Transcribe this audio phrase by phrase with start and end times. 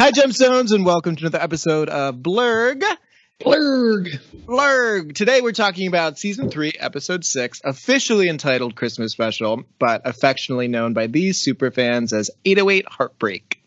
[0.00, 2.82] Hi, Gemstones, and welcome to another episode of Blurg.
[3.38, 4.18] Blurg.
[4.46, 5.14] Blurg.
[5.14, 10.94] Today we're talking about season three, episode six, officially entitled Christmas Special, but affectionately known
[10.94, 13.62] by these super fans as 808 Heartbreak.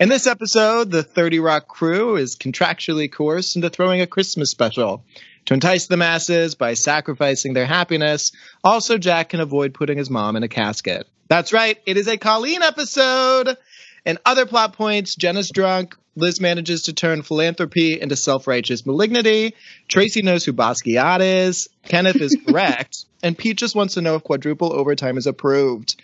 [0.00, 5.04] In this episode, the 30 Rock crew is contractually coerced into throwing a Christmas special.
[5.44, 8.32] To entice the masses by sacrificing their happiness,
[8.64, 11.06] also Jack can avoid putting his mom in a casket.
[11.28, 13.58] That's right, it is a Colleen episode!
[14.06, 19.54] And other plot points, Jenna's drunk, Liz manages to turn philanthropy into self-righteous malignity,
[19.88, 24.22] Tracy knows who Basquiat is, Kenneth is correct, and Pete just wants to know if
[24.22, 26.00] quadruple overtime is approved.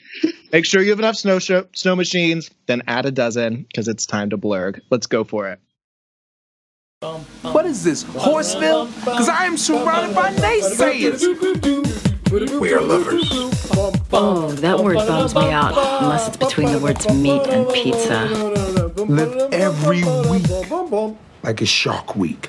[0.53, 4.07] Make sure you have enough snow, sh- snow machines, then add a dozen, because it's
[4.07, 4.81] time to blurg.
[4.91, 5.61] Let's go for it.
[7.43, 8.87] What is this, Horseville?
[9.05, 12.00] Because I am surrounded by naysayers.
[12.31, 13.29] We are lovers.
[14.13, 18.27] Oh, that word bums me out, unless it's between the words meat and pizza.
[19.03, 20.47] Live every week
[21.43, 22.49] like a shark week.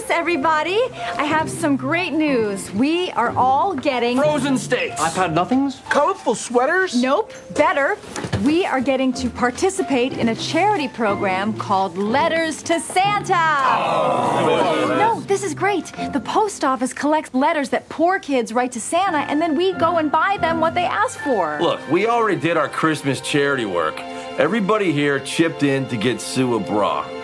[0.00, 0.78] Christmas, everybody!
[1.18, 2.72] I have some great news.
[2.72, 4.16] We are all getting.
[4.16, 4.98] Frozen steaks.
[4.98, 5.82] I've had nothings.
[5.90, 6.94] Colorful sweaters.
[7.02, 7.98] Nope, better.
[8.42, 13.34] We are getting to participate in a charity program called Letters to Santa.
[13.34, 14.96] Oh.
[14.98, 15.92] No, this is great.
[16.14, 19.98] The post office collects letters that poor kids write to Santa, and then we go
[19.98, 21.58] and buy them what they ask for.
[21.60, 24.00] Look, we already did our Christmas charity work.
[24.38, 27.19] Everybody here chipped in to get Sue a bra.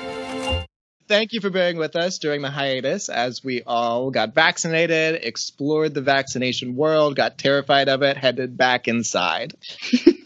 [1.09, 5.95] Thank you for bearing with us during the hiatus as we all got vaccinated, explored
[5.95, 9.55] the vaccination world, got terrified of it, headed back inside.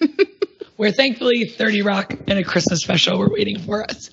[0.77, 4.09] Where thankfully 30 Rock and a Christmas special were waiting for us.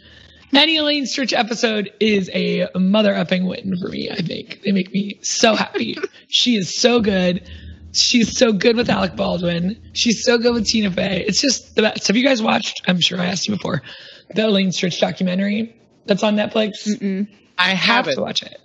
[0.53, 4.61] Any Elaine Stritch episode is a mother effing win for me, I think.
[4.63, 5.97] They make me so happy.
[6.27, 7.49] she is so good.
[7.93, 9.81] She's so good with Alec Baldwin.
[9.93, 11.23] She's so good with Tina Fey.
[11.25, 12.07] It's just the best.
[12.07, 12.81] Have you guys watched?
[12.89, 13.83] I'm sure I asked you before.
[14.35, 15.73] The Elaine Stritch documentary
[16.07, 16.87] that's on Netflix.
[17.01, 18.15] I I have haven't.
[18.15, 18.59] to watch it.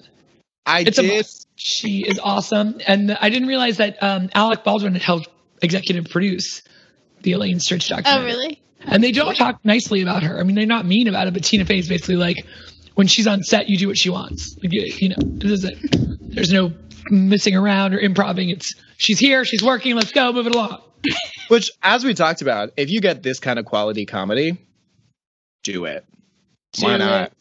[0.65, 1.17] I It's did.
[1.17, 1.49] must.
[1.57, 5.29] She is awesome, and I didn't realize that um, Alec Baldwin had helped
[5.61, 6.63] executive produce
[7.23, 8.23] the Elaine Stritch documentary.
[8.23, 8.63] Oh, really?
[8.85, 10.41] And they don't talk nicely about her.
[10.41, 12.45] I mean, they're not mean about it, but Tina Fey is basically like,
[12.95, 14.57] when she's on set, you do what she wants.
[14.61, 15.79] Like, you, you know, this is it.
[16.35, 16.73] There's no
[17.11, 18.51] messing around or improving.
[18.51, 19.95] It's she's here, she's working.
[19.95, 20.83] Let's go, move it along.
[21.49, 24.59] Which, as we talked about, if you get this kind of quality comedy,
[25.63, 26.05] do it.
[26.81, 27.33] Why not?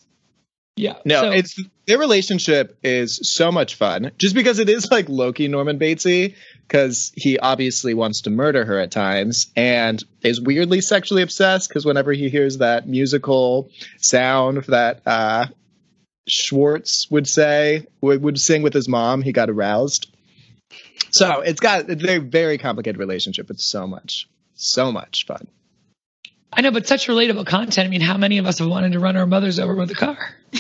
[0.76, 0.96] Yeah.
[1.06, 4.12] No, so- it's their relationship is so much fun.
[4.18, 6.36] Just because it is like Loki Norman Batesy,
[6.68, 11.70] because he obviously wants to murder her at times and is weirdly sexually obsessed.
[11.70, 15.48] Because whenever he hears that musical sound that uh,
[16.28, 20.08] Schwartz would say would, would sing with his mom, he got aroused.
[21.10, 23.50] So it's got a very very complicated relationship.
[23.50, 25.48] It's so much, so much fun.
[26.54, 27.86] I know, but such relatable content.
[27.86, 29.96] I mean, how many of us have wanted to run our mothers over with a
[29.96, 30.18] car?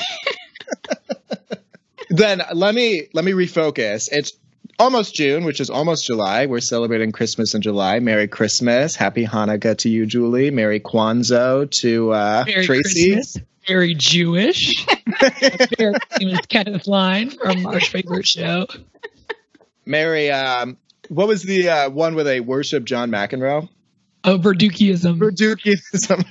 [2.09, 4.09] then let me let me refocus.
[4.11, 4.33] It's
[4.79, 6.45] almost June, which is almost July.
[6.45, 7.99] We're celebrating Christmas in July.
[7.99, 10.49] Merry Christmas, Happy Hanukkah to you, Julie.
[10.49, 13.13] Merry Kwanzaa to uh, Merry Tracy.
[13.13, 13.45] Christmas.
[13.67, 14.85] Very Jewish.
[15.77, 18.65] Very famous Kenneth line from our favorite show.
[19.85, 20.31] Merry.
[20.31, 20.77] Um,
[21.09, 23.69] what was the uh, one where they worship John McEnroe?
[24.23, 25.17] Oh, Verdukiism.
[25.17, 26.23] Verdukiism.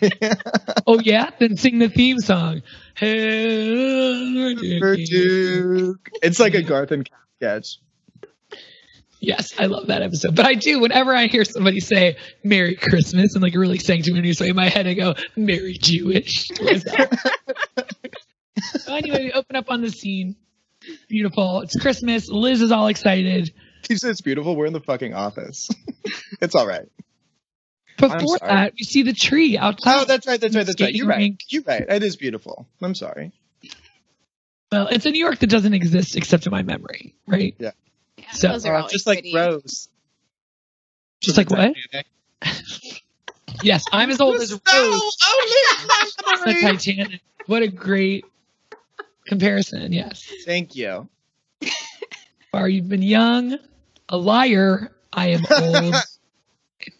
[0.87, 1.31] oh, yeah?
[1.39, 2.63] Then sing the theme song.
[2.97, 3.57] Verduke.
[6.23, 7.79] It's like a Garth and Kat sketch.
[9.23, 10.35] Yes, I love that episode.
[10.35, 14.49] But I do, whenever I hear somebody say Merry Christmas and like really sanctimonious way,
[14.49, 16.49] in my head I go, Merry Jewish.
[16.59, 17.37] What is that?
[18.81, 20.37] so anyway, we open up on the scene.
[21.09, 21.61] Beautiful.
[21.61, 22.31] It's Christmas.
[22.31, 23.53] Liz is all excited.
[23.91, 24.57] You said it's beautiful.
[24.57, 25.69] We're in the fucking office.
[26.41, 26.89] it's all right.
[28.03, 30.01] I'm Before that, we see the tree outside.
[30.03, 30.41] Oh, that's right.
[30.41, 30.67] That's right.
[30.67, 30.95] That's right.
[30.95, 31.35] You're right.
[31.49, 31.85] You're right.
[31.89, 32.67] It is beautiful.
[32.83, 33.33] I'm sorry.
[34.73, 37.55] Well, it's a New York that doesn't exist except in my memory, right?
[37.59, 37.73] Yeah.
[38.17, 39.35] Yeah, So- those are Uh, just like pretty.
[39.37, 39.89] Rose.
[41.21, 41.75] Just like what?
[43.63, 45.17] Yes, I'm as old as So Rose.
[45.29, 45.53] only
[46.45, 46.63] The memory.
[46.63, 47.21] Titanic.
[47.47, 48.25] What a great
[49.27, 49.93] comparison.
[49.93, 50.27] Yes.
[50.47, 51.09] Thank you.
[52.55, 53.59] Are you've been young,
[54.09, 54.93] a liar.
[55.13, 55.95] I am old.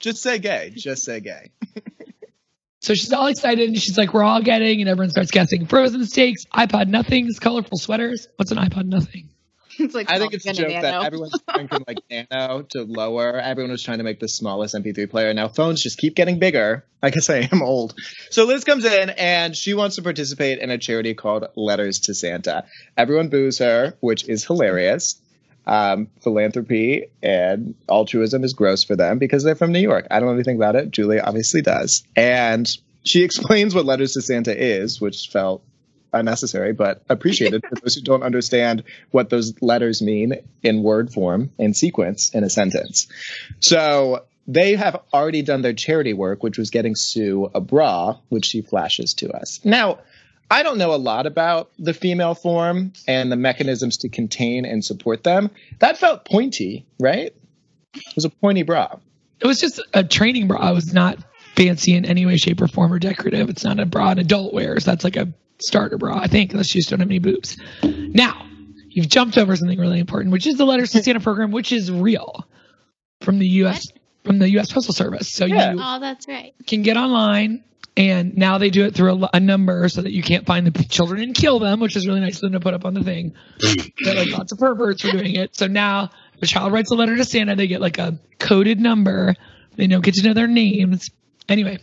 [0.01, 0.73] Just say gay.
[0.75, 1.53] Just say gay.
[2.81, 6.05] so she's all excited and she's like, "We're all getting," and everyone starts guessing frozen
[6.07, 8.27] steaks, iPod nothings, colorful sweaters.
[8.37, 9.29] What's an iPod nothing?
[9.79, 12.83] It's like I think it's a Paul joke that everyone's going from like nano to
[12.83, 13.41] lower.
[13.41, 15.33] Everyone was trying to make the smallest MP3 player.
[15.33, 16.85] Now phones just keep getting bigger.
[17.03, 17.95] I guess I'm old.
[18.29, 22.15] So Liz comes in and she wants to participate in a charity called Letters to
[22.15, 22.67] Santa.
[22.95, 25.19] Everyone boos her, which is hilarious.
[25.71, 30.09] Um, philanthropy and altruism is gross for them because they're from New York.
[30.11, 30.91] I don't know anything about it.
[30.91, 32.03] Julie obviously does.
[32.17, 32.69] And
[33.05, 35.63] she explains what Letters to Santa is, which felt
[36.13, 38.83] unnecessary but appreciated for those who don't understand
[39.13, 43.07] what those letters mean in word form in sequence in a sentence.
[43.61, 48.47] So they have already done their charity work, which was getting Sue a bra, which
[48.47, 49.61] she flashes to us.
[49.63, 50.01] Now,
[50.51, 54.85] I don't know a lot about the female form and the mechanisms to contain and
[54.85, 55.51] support them.
[55.79, 57.33] That felt pointy, right?
[57.95, 58.97] It was a pointy bra.
[59.41, 60.71] It was just a training bra.
[60.71, 61.19] It was not
[61.55, 63.49] fancy in any way, shape, or form or decorative.
[63.49, 64.85] It's not a bra an adult wears.
[64.85, 67.57] That's like a starter bra, I think, unless you just don't have any boobs.
[67.83, 68.47] Now,
[68.89, 71.91] you've jumped over something really important, which is the Letters to Santa program, which is
[71.93, 72.47] real
[73.21, 73.87] from the U.S.
[74.25, 74.73] from the U.S.
[74.73, 75.33] Postal Service.
[75.33, 75.73] So Yeah.
[75.73, 76.55] you Oh, that's right.
[76.67, 77.63] can get online.
[77.97, 80.85] And now they do it through a, a number so that you can't find the
[80.85, 83.03] children and kill them, which is really nice of them to put up on the
[83.03, 83.35] thing.
[84.05, 85.57] But like lots of perverts were doing it.
[85.57, 88.81] So now if a child writes a letter to Santa, they get like a coded
[88.81, 89.35] number.
[89.77, 91.11] They don't get to know their names.
[91.49, 91.79] Anyway,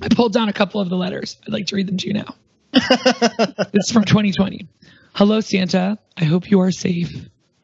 [0.00, 1.36] I pulled down a couple of the letters.
[1.46, 2.34] I'd like to read them to you now.
[2.72, 4.68] this is from 2020.
[5.12, 5.98] Hello, Santa.
[6.16, 7.12] I hope you are safe.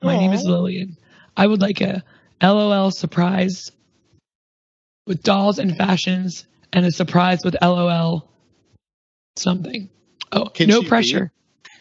[0.03, 0.97] My name is Lillian.
[1.37, 2.03] I would like a
[2.43, 3.71] LOL surprise
[5.07, 8.29] with dolls and fashions and a surprise with LOL
[9.37, 9.89] something.
[10.33, 11.33] Oh, Can no she pressure.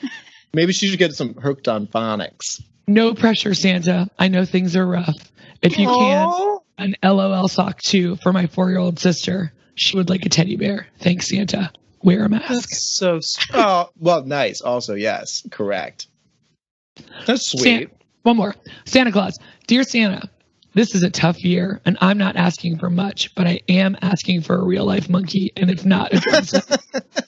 [0.54, 2.62] Maybe she should get some hooked on phonics.
[2.88, 4.10] No pressure, Santa.
[4.20, 5.32] I know things are rough.
[5.62, 9.54] If you can, an LOL sock too for my four year old sister.
[9.76, 10.88] She would like a teddy bear.
[11.00, 11.72] Thanks, Santa.
[12.04, 12.50] Wear a mask.
[12.50, 13.18] That's so.
[13.18, 14.60] s- Oh, well, nice.
[14.62, 16.08] Also, yes, correct.
[17.26, 17.62] That's sweet.
[17.64, 17.92] San-
[18.24, 18.56] one more.
[18.86, 19.40] Santa Claus.
[19.68, 20.30] Dear Santa,
[20.74, 24.42] this is a tough year, and I'm not asking for much, but I am asking
[24.42, 26.44] for a real life monkey, and it's not, a drum.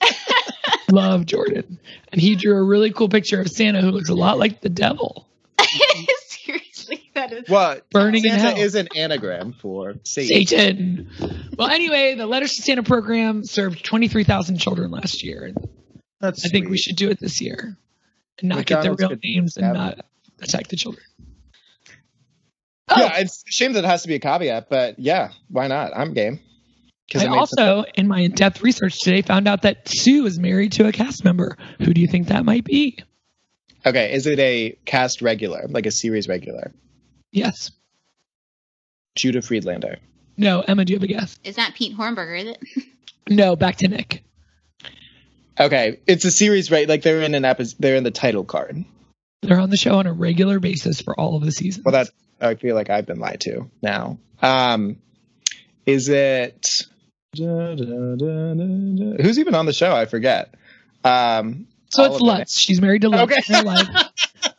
[0.91, 1.79] Love Jordan.
[2.11, 4.69] And he drew a really cool picture of Santa who looks a lot like the
[4.69, 5.27] devil.
[6.27, 7.49] Seriously, that is.
[7.49, 7.89] What?
[7.89, 8.57] Burning in Santa hell.
[8.57, 10.47] is an anagram for Satan.
[10.47, 11.09] Satan.
[11.57, 15.53] Well, anyway, the Letters to Santa program served 23,000 children last year.
[16.19, 17.77] That's I think we should do it this year
[18.39, 20.05] and not get their real names and not
[20.41, 21.05] attack the children.
[22.89, 22.99] Oh.
[22.99, 25.91] Yeah, it's a shame that it has to be a caveat, but yeah, why not?
[25.95, 26.39] I'm game.
[27.15, 27.35] I it sense.
[27.35, 31.23] also, in my in-depth research today, found out that Sue is married to a cast
[31.23, 31.57] member.
[31.79, 32.97] Who do you think that might be?
[33.85, 36.73] Okay, is it a cast regular, like a series regular?
[37.31, 37.71] Yes.
[39.15, 39.97] Judah Friedlander.
[40.37, 40.61] No.
[40.61, 41.37] Emma, do you have a guess?
[41.43, 42.83] Is that Pete Hornberger, is it?
[43.29, 43.55] No.
[43.55, 44.21] Back to Nick.
[45.57, 46.89] Okay, it's a series, right?
[46.89, 47.77] Like they're in an episode.
[47.79, 48.83] They're in the title card.
[49.43, 51.85] They're on the show on a regular basis for all of the seasons.
[51.85, 52.09] Well, that
[52.39, 54.17] I feel like I've been lied to now.
[54.41, 54.97] Um,
[55.85, 56.69] is it?
[57.35, 59.23] da, da, da, da, da.
[59.23, 59.93] Who's even on the show?
[59.95, 60.53] I forget.
[61.03, 62.27] Um, so it's of them.
[62.27, 62.59] Lutz.
[62.59, 63.31] She's married to Lutz.
[63.31, 63.41] Okay.
[63.49, 63.87] in real life.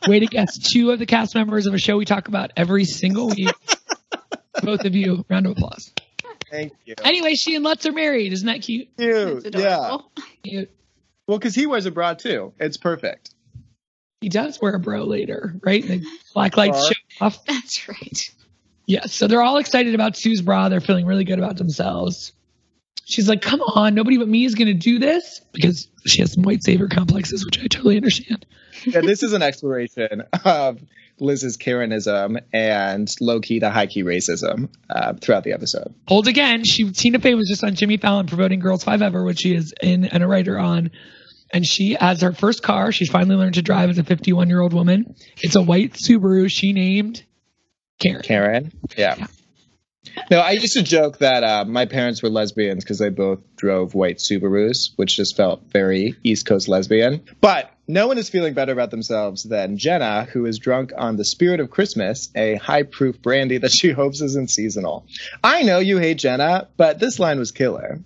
[0.07, 0.59] Way to guess.
[0.59, 3.55] Two of the cast members of a show we talk about every single week.
[4.63, 5.93] Both of you, round of applause.
[6.51, 6.95] Thank you.
[7.03, 8.33] Anyway, she and Lutz are married.
[8.33, 8.89] Isn't that cute?
[8.97, 9.55] Cute.
[9.55, 9.99] Yeah.
[10.45, 10.71] Cute.
[11.27, 12.53] Well, because he wears a bra too.
[12.61, 13.34] It's perfect.
[14.25, 15.87] He does wear a bro later, right?
[15.87, 17.45] The black lights show off.
[17.47, 18.31] That's right.
[18.87, 19.13] Yes.
[19.13, 20.71] So they're all excited about Sue's bra.
[20.71, 22.33] They're feeling really good about themselves.
[23.05, 26.33] She's like, come on, nobody but me is going to do this because she has
[26.33, 28.47] some white savior complexes, which I totally understand.
[28.87, 30.81] Yeah, this is an exploration of
[31.21, 35.93] Liz's Karenism and low key to high key racism uh, throughout the episode.
[36.09, 36.65] Hold again.
[36.65, 40.23] She Tina Fey was just on Jimmy Fallon promoting Girls5eva, which she is in and
[40.23, 40.91] a writer on.
[41.55, 44.61] And she, has her first car, she's finally learned to drive as a 51 year
[44.61, 45.15] old woman.
[45.41, 47.25] It's a white Subaru she named
[48.01, 48.23] Karen.
[48.23, 48.73] Karen.
[48.97, 49.29] Yeah.
[50.33, 53.95] No, I used to joke that uh, my parents were lesbians because they both drove
[53.95, 57.23] white Subarus, which just felt very East Coast lesbian.
[57.41, 61.25] But no one is feeling better about themselves than Jenna, who is drunk on the
[61.25, 65.07] spirit of Christmas, a high proof brandy that she hopes isn't seasonal.
[65.43, 68.01] I know you hate Jenna, but this line was killer.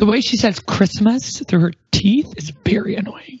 [0.00, 3.38] The way she says Christmas through her teeth is very annoying.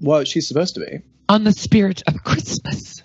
[0.00, 1.00] Well, she's supposed to be.
[1.28, 3.02] On the spirit of Christmas.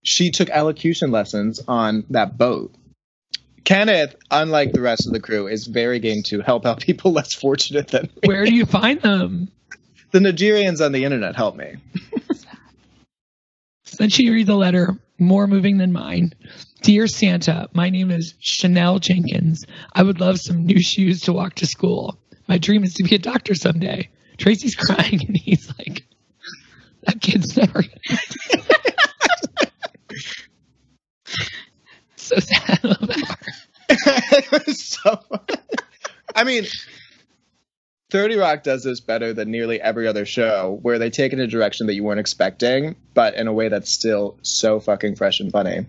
[0.00, 2.72] She took elocution lessons on that boat.
[3.64, 7.34] Kenneth, unlike the rest of the crew, is very game to help out people less
[7.34, 8.28] fortunate than me.
[8.28, 9.48] Where do you find them?
[10.12, 11.74] The Nigerians on the internet help me.
[13.98, 16.32] Then she reads a letter, more moving than mine.
[16.82, 19.64] Dear Santa, my name is Chanel Jenkins.
[19.92, 22.18] I would love some new shoes to walk to school.
[22.48, 24.08] My dream is to be a doctor someday.
[24.38, 26.04] Tracy's crying and he's like,
[27.02, 27.84] that kid's never
[32.16, 32.80] So sad.
[32.84, 35.18] I love that so.
[36.34, 36.64] I mean,
[38.10, 41.44] 30 Rock does this better than nearly every other show, where they take it in
[41.44, 45.40] a direction that you weren't expecting, but in a way that's still so fucking fresh
[45.40, 45.86] and funny.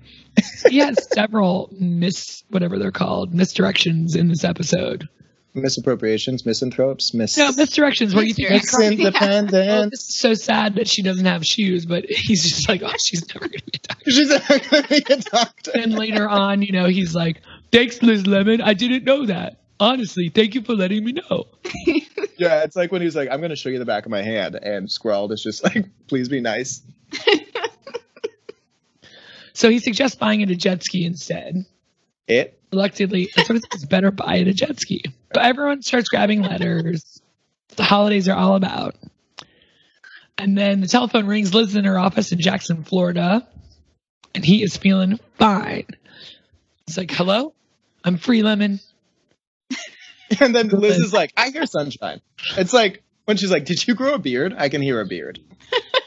[0.70, 5.08] he has several mis whatever they're called misdirections in this episode.
[5.56, 7.38] Misappropriations, misanthropes, mis.
[7.38, 8.74] No, misdirections where you think Misdirections.
[8.80, 9.08] like, Yeah.
[9.08, 9.92] Independent.
[9.92, 13.28] this is so sad that she doesn't have shoes, but he's just like, oh, she's
[13.34, 14.12] never gonna be a doctor.
[14.12, 15.72] She's never gonna be a doctor.
[15.76, 18.62] And later on, you know, he's like, thanks, Liz Lemon.
[18.62, 19.58] I didn't know that.
[19.82, 21.46] Honestly, thank you for letting me know.
[22.38, 24.56] Yeah, it's like when he's like, "I'm gonna show you the back of my hand,"
[24.56, 26.82] and Squirrel is just like, "Please be nice."
[29.54, 31.66] So he suggests buying it a jet ski instead.
[32.26, 32.60] It.
[32.72, 35.04] Reluctantly, I sort of think it's better buy it a jet ski.
[35.32, 37.22] But everyone starts grabbing letters.
[37.76, 38.96] The holidays are all about.
[40.38, 41.54] And then the telephone rings.
[41.54, 43.48] Liz in her office in Jackson, Florida,
[44.34, 45.86] and he is feeling fine.
[46.88, 47.54] He's like, "Hello,
[48.04, 48.80] I'm Free Lemon."
[50.40, 52.22] And then Liz is like, "I hear sunshine."
[52.58, 55.40] It's like when she's like, "Did you grow a beard?" I can hear a beard.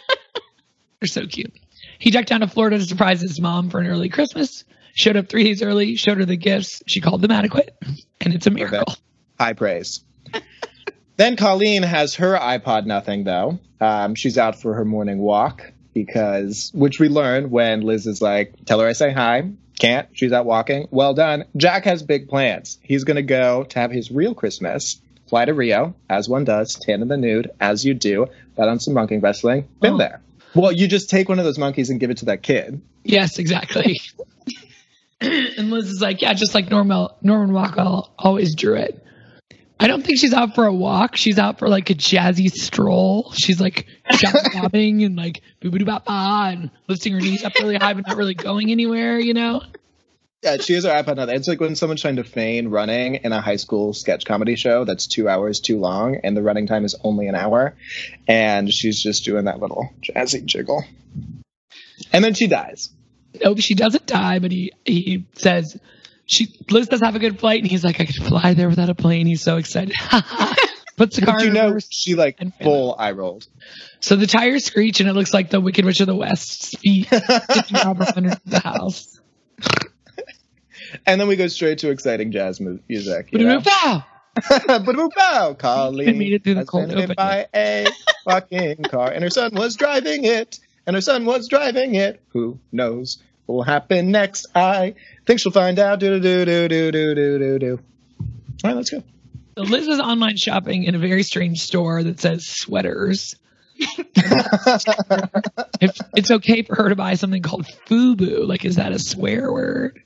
[1.01, 1.53] They're so cute.
[1.99, 4.65] He ducked down to Florida to surprise his mom for an early Christmas.
[4.95, 5.97] Showed up three days early.
[5.97, 6.83] Showed her the gifts.
[6.87, 7.77] She called them adequate,
[8.21, 8.95] and it's a miracle.
[9.39, 10.03] High praise.
[11.17, 13.59] then Colleen has her iPod nothing though.
[13.81, 18.55] Um, she's out for her morning walk because, which we learn when Liz is like,
[18.65, 20.09] "Tell her I say hi." Can't.
[20.13, 20.87] She's out walking.
[20.91, 21.45] Well done.
[21.57, 22.79] Jack has big plans.
[22.83, 25.01] He's gonna go to have his real Christmas.
[25.29, 28.27] Fly to Rio, as one does, tan in the nude, as you do,
[28.57, 29.67] bet on some monkey wrestling.
[29.81, 29.99] Been Oh.
[29.99, 30.21] there.
[30.55, 32.81] Well, you just take one of those monkeys and give it to that kid.
[33.05, 34.01] Yes, exactly.
[35.21, 39.04] and Liz is like, yeah, just like normal Norman Rockwell always drew it.
[39.79, 41.17] I don't think she's out for a walk.
[41.17, 43.33] She's out for like a jazzy stroll.
[43.33, 43.87] She's like
[44.53, 48.07] bobbing and like boo boo ba ba and lifting her knees up really high, but
[48.07, 49.19] not really going anywhere.
[49.19, 49.63] You know?
[50.45, 51.37] Yeah, she has her iPod nothing.
[51.37, 54.85] It's like when someone's trying to feign running in a high school sketch comedy show
[54.85, 57.75] that's two hours too long and the running time is only an hour.
[58.29, 60.85] And she's just doing that little jazzy jiggle.
[62.13, 62.91] And then she dies.
[63.43, 65.81] Nope, she doesn't die, but he he says
[66.27, 68.89] she Liz does have a good flight, and he's like, I could fly there without
[68.89, 69.27] a plane.
[69.27, 69.95] He's so excited.
[70.97, 73.47] Puts the car But you know, she like full eye rolled.
[74.01, 77.13] So the tires screech, and it looks like the Wicked Witch of the West's feet
[77.13, 79.21] under the house.
[81.05, 83.31] And then we go straight to exciting jazz music.
[83.33, 83.61] You know?
[83.85, 84.05] Bow!
[84.49, 87.15] Ba-da-bow, Colleen made it through the cold open.
[87.17, 87.87] by a
[88.25, 92.21] fucking car, and her son was driving it, and her son was driving it.
[92.29, 94.47] Who knows will happen next?
[94.55, 94.95] I
[95.27, 96.01] think she'll find out.
[96.01, 97.81] Do do do do do do do do.
[98.21, 99.03] All right, let's go.
[99.57, 103.37] So Liz is online shopping in a very strange store that says sweaters.
[103.77, 104.07] if
[106.15, 110.03] it's okay for her to buy something called FUBU, like is that a swear word?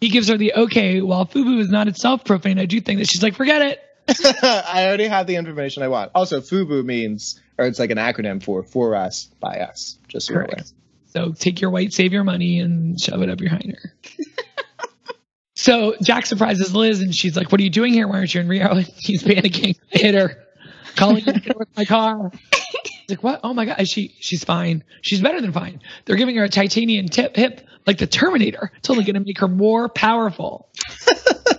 [0.00, 1.00] He gives her the okay.
[1.00, 3.80] While FUBU is not itself profane, I do think that she's like, forget it.
[4.42, 6.10] I already have the information I want.
[6.14, 10.34] Also, FUBU means, or it's like an acronym for "for us, by us." Just so.
[10.34, 10.72] Correct.
[11.12, 13.92] So take your white savior money and shove it up your hinder.
[15.54, 18.08] so Jack surprises Liz and she's like, What are you doing here?
[18.08, 18.70] Why aren't you in Rio?
[18.70, 19.78] And he's panicking.
[19.94, 20.42] I hit her.
[20.96, 22.30] Calling with my car.
[22.50, 23.40] He's like, What?
[23.44, 23.86] Oh my god.
[23.86, 24.84] She she's fine.
[25.02, 25.82] She's better than fine.
[26.06, 28.72] They're giving her a titanium tip hip like the Terminator.
[28.78, 30.70] It's only gonna make her more powerful.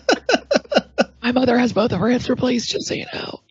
[1.22, 3.42] my mother has both of her hips replaced, just so you know.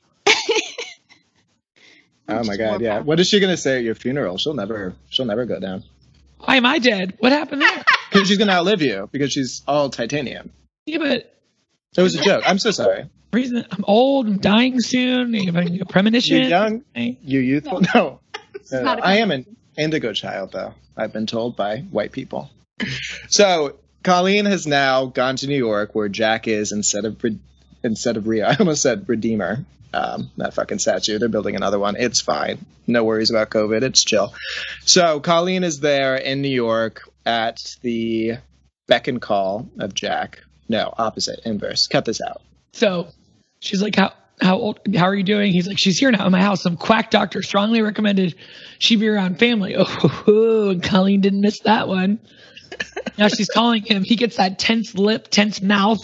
[2.40, 3.00] Oh my god, yeah.
[3.00, 4.38] What is she gonna say at your funeral?
[4.38, 5.84] She'll never, she'll never go down
[6.40, 7.14] Why am I dead?
[7.18, 7.84] What happened there?
[8.10, 10.50] because she's gonna outlive you because she's all titanium.
[10.86, 11.34] yeah, but
[11.96, 12.42] It was a joke.
[12.46, 13.08] I'm so sorry.
[13.32, 16.38] reason I'm old, I'm dying soon, I'm having a premonition.
[16.38, 16.84] You're young.
[16.94, 17.80] You're youthful.
[17.94, 18.20] No,
[18.70, 20.74] No, not a I am an indigo child, though.
[20.96, 22.50] I've been told by white people.
[23.28, 27.38] So Colleen has now gone to New York, where Jack is instead of Re-
[27.82, 28.46] instead of Rio.
[28.48, 29.64] I almost said Redeemer.
[29.94, 31.18] Um, that fucking statue.
[31.18, 31.96] They're building another one.
[31.96, 32.64] It's fine.
[32.86, 33.82] No worries about COVID.
[33.82, 34.32] It's chill.
[34.86, 38.38] So Colleen is there in New York at the
[38.88, 40.40] beck and call of Jack.
[40.68, 41.88] No, opposite, inverse.
[41.88, 42.40] Cut this out.
[42.72, 43.08] So
[43.60, 45.52] she's like, How how old how are you doing?
[45.52, 46.62] He's like, She's here now in my house.
[46.62, 48.34] Some quack doctor strongly recommended
[48.78, 49.76] she be around family.
[50.26, 52.18] Oh, and Colleen didn't miss that one.
[53.18, 54.04] now she's calling him.
[54.04, 56.02] He gets that tense lip, tense mouth,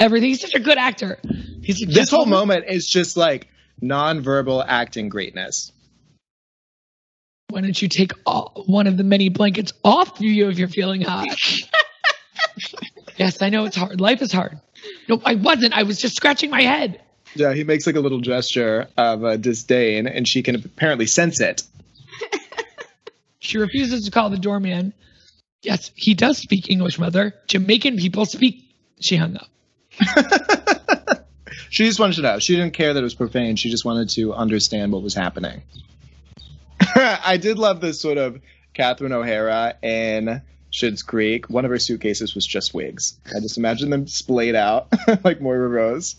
[0.00, 0.30] everything.
[0.30, 1.18] He's such a good actor.
[1.62, 3.48] He's This whole moment is just like
[3.80, 5.70] nonverbal acting greatness.
[7.50, 11.02] Why don't you take all, one of the many blankets off you if you're feeling
[11.02, 11.26] hot?
[13.16, 14.00] yes, I know it's hard.
[14.00, 14.60] Life is hard.
[15.08, 15.74] No, I wasn't.
[15.74, 17.00] I was just scratching my head.
[17.34, 21.40] Yeah, he makes like a little gesture of uh, disdain, and she can apparently sense
[21.40, 21.62] it.
[23.40, 24.92] She refuses to call the doorman.
[25.62, 27.34] Yes, he does speak English, mother.
[27.46, 28.70] Jamaican people speak.
[29.00, 29.48] She hung up.
[31.70, 32.38] She just wanted to know.
[32.40, 33.54] She didn't care that it was profane.
[33.54, 35.62] She just wanted to understand what was happening.
[36.80, 38.40] I did love this sort of
[38.74, 40.42] Catherine O'Hara in
[40.72, 41.48] Schitt's Creek.
[41.48, 43.18] One of her suitcases was just wigs.
[43.34, 44.88] I just imagine them splayed out
[45.24, 46.16] like Moira Rose.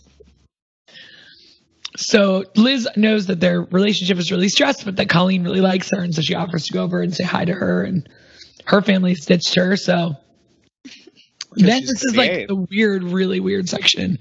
[1.97, 6.01] So Liz knows that their relationship is really stressed, but that Colleen really likes her,
[6.01, 8.07] and so she offers to go over and say hi to her, and
[8.63, 9.75] her family stitched her.
[9.75, 10.15] So
[11.53, 12.45] then this is like gay.
[12.45, 14.19] the weird, really weird section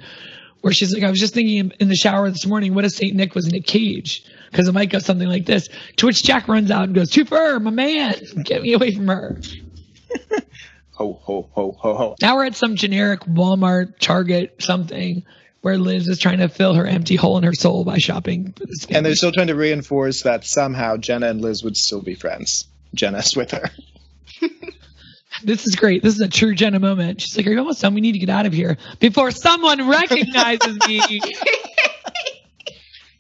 [0.61, 3.17] where she's like, I was just thinking in the shower this morning, what if Saint
[3.17, 4.25] Nick was in a cage?
[4.51, 5.69] Because it might go something like this.
[5.97, 9.09] To which Jack runs out and goes, "Too far, my man, get me away from
[9.09, 9.41] her."
[10.93, 12.17] Ho ho ho ho ho.
[12.21, 15.25] Now we're at some generic Walmart, Target, something.
[15.63, 18.53] Where Liz is trying to fill her empty hole in her soul by shopping.
[18.53, 22.03] For this And they're still trying to reinforce that somehow Jenna and Liz would still
[22.03, 22.67] be friends.
[22.95, 23.71] Jenna's with her.
[25.43, 26.03] This is great.
[26.03, 27.21] This is a true Jenna moment.
[27.21, 27.95] She's like, Are you almost done?
[27.95, 31.01] We need to get out of here before someone recognizes me.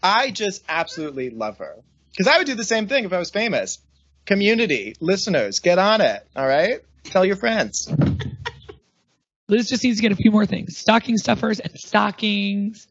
[0.03, 1.77] I just absolutely love her.
[2.11, 3.79] Because I would do the same thing if I was famous.
[4.27, 6.27] Community, listeners, get on it.
[6.37, 6.81] All right?
[7.05, 7.93] Tell your friends.
[9.49, 12.87] Liz just needs to get a few more things stocking stuffers and stockings.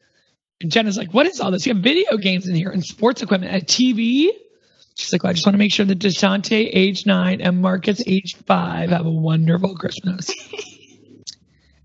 [0.61, 1.65] And Jenna's like, What is all this?
[1.65, 4.29] You have video games in here and sports equipment, a TV.
[4.99, 8.03] She's like, well, I just want to make sure that Deshante, age nine, and Marcus,
[8.05, 10.29] age five, have a wonderful Christmas.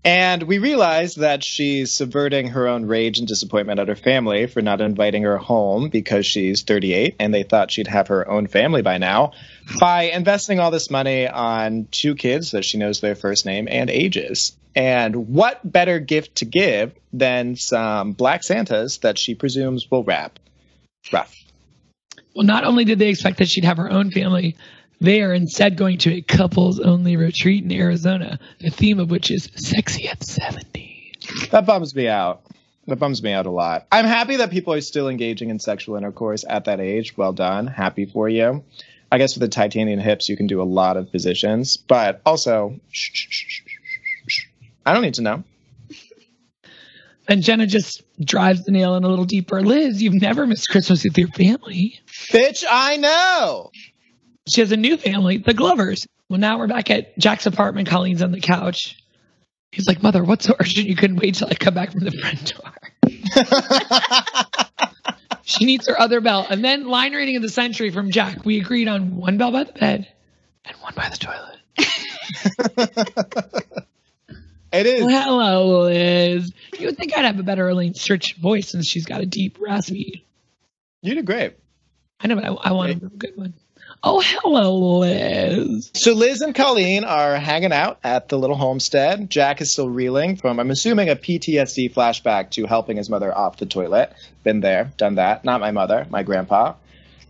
[0.05, 4.61] And we realize that she's subverting her own rage and disappointment at her family for
[4.61, 8.83] not inviting her home because she's 38 and they thought she'd have her own family
[8.83, 9.31] by now
[9.79, 13.89] by investing all this money on two kids that she knows their first name and
[13.89, 14.55] ages.
[14.75, 20.37] And what better gift to give than some black Santas that she presumes will wrap?
[21.11, 21.44] Rough.
[22.35, 24.57] Well, not only did they expect that she'd have her own family,
[24.99, 29.31] they are instead going to a couples only retreat in Arizona, the theme of which
[29.31, 31.13] is sexy at 70.
[31.51, 32.41] That bums me out.
[32.87, 33.87] That bums me out a lot.
[33.91, 37.17] I'm happy that people are still engaging in sexual intercourse at that age.
[37.17, 37.67] Well done.
[37.67, 38.63] Happy for you.
[39.11, 42.79] I guess with the titanium hips, you can do a lot of positions, but also,
[42.91, 43.61] shh, shh,
[44.27, 44.45] shh.
[44.85, 45.43] I don't need to know.
[47.27, 49.61] And Jenna just drives the nail in a little deeper.
[49.61, 51.99] Liz, you've never missed Christmas with your family.
[52.31, 53.71] Bitch, I know.
[54.47, 56.07] She has a new family, the Glovers.
[56.29, 57.87] Well, now we're back at Jack's apartment.
[57.87, 58.97] Colleen's on the couch.
[59.71, 60.87] He's like, Mother, what's so urgent?
[60.87, 62.71] You couldn't wait till I come back from the front door.
[65.43, 66.45] she needs her other bell.
[66.49, 68.45] And then line reading of the century from Jack.
[68.45, 70.07] We agreed on one bell by the bed
[70.63, 71.59] and one by the toilet.
[74.75, 75.05] It is.
[75.05, 76.51] Well, hello, Liz.
[76.77, 79.57] You would think I'd have a better Elaine Stritch voice since she's got a deep,
[79.59, 80.25] raspy.
[81.01, 81.53] You did great.
[82.19, 83.53] I know, but I, I want a good one.
[84.03, 85.89] Oh, hello, Liz.
[85.93, 89.29] So Liz and Colleen are hanging out at the little homestead.
[89.29, 93.57] Jack is still reeling from, I'm assuming, a PTSD flashback to helping his mother off
[93.57, 94.13] the toilet.
[94.43, 95.43] Been there, done that.
[95.43, 96.73] Not my mother, my grandpa.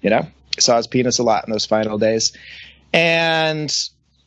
[0.01, 0.27] You know,
[0.60, 2.34] saw his penis a lot in those final days.
[2.91, 3.73] And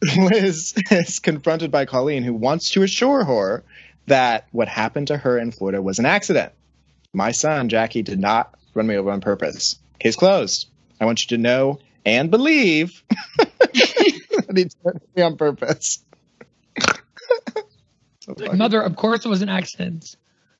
[0.16, 3.64] Liz is confronted by Colleen, who wants to assure her
[4.06, 6.52] that what happened to her in Florida was an accident.
[7.12, 9.76] My son, Jackie, did not run me over on purpose.
[9.98, 10.68] Case closed.
[11.00, 13.02] I want you to know and believe
[13.38, 16.04] that he turned me on purpose.
[18.20, 20.16] So Mother, of course it was an accident.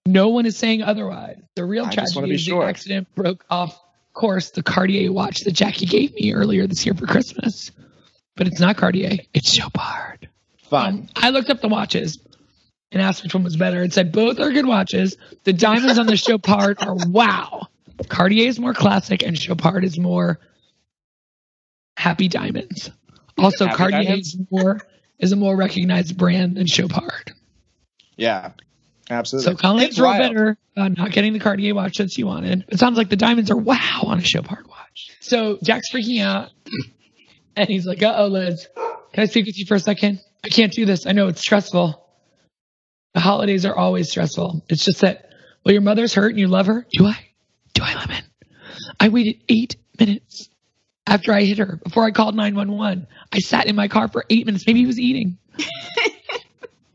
[0.07, 1.39] No one is saying otherwise.
[1.55, 2.63] The real I tragedy is sure.
[2.63, 3.79] the accident broke off
[4.15, 7.71] course the Cartier watch that Jackie gave me earlier this year for Christmas.
[8.39, 10.29] But it's not Cartier, it's Chopard.
[10.71, 10.87] Fun.
[10.95, 12.19] Um, I looked up the watches
[12.93, 13.83] and asked which one was better.
[13.83, 15.17] It said both are good watches.
[15.43, 17.67] The diamonds on the Chopard are wow.
[18.09, 20.39] Cartier is more classic and Chopard is more
[21.97, 22.91] happy diamonds.
[23.37, 24.35] Also, Happy Cartier diamonds?
[24.35, 24.81] is more
[25.19, 27.33] is a more recognized brand than Chopard.
[28.17, 28.53] yeah,
[29.11, 29.57] absolutely.
[29.57, 29.69] So
[30.03, 30.33] real wild.
[30.33, 32.67] bitter about not getting the Cartier watch that she wanted.
[32.69, 35.11] It sounds like the diamonds are wow on a Chopard watch.
[35.21, 36.51] So Jack's freaking out,
[37.63, 38.69] and he's like, "Uh oh, Liz,
[39.13, 40.21] can I speak with you for a second?
[40.45, 41.07] I can't do this.
[41.07, 42.05] I know it's stressful.
[43.15, 44.65] The holidays are always stressful.
[44.69, 45.33] It's just that,
[45.65, 46.87] well, your mother's hurt and you love her.
[46.93, 47.19] Do I?
[47.75, 48.23] Do I, Lemon?
[49.01, 50.49] I waited eight minutes
[51.07, 53.09] after I hit her before I called 911.
[53.33, 54.67] I sat in my car for eight minutes.
[54.67, 55.39] Maybe he was eating.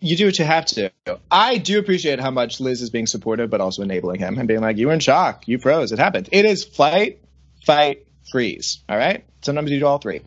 [0.05, 0.91] You do what you have to.
[1.31, 4.59] I do appreciate how much Liz is being supportive, but also enabling him and being
[4.59, 5.47] like, "You were in shock.
[5.47, 5.93] You froze.
[5.93, 6.27] It happened.
[6.33, 7.21] It is fight,
[7.65, 8.83] fight, freeze.
[8.89, 9.23] All right.
[9.43, 10.19] Sometimes you do all three.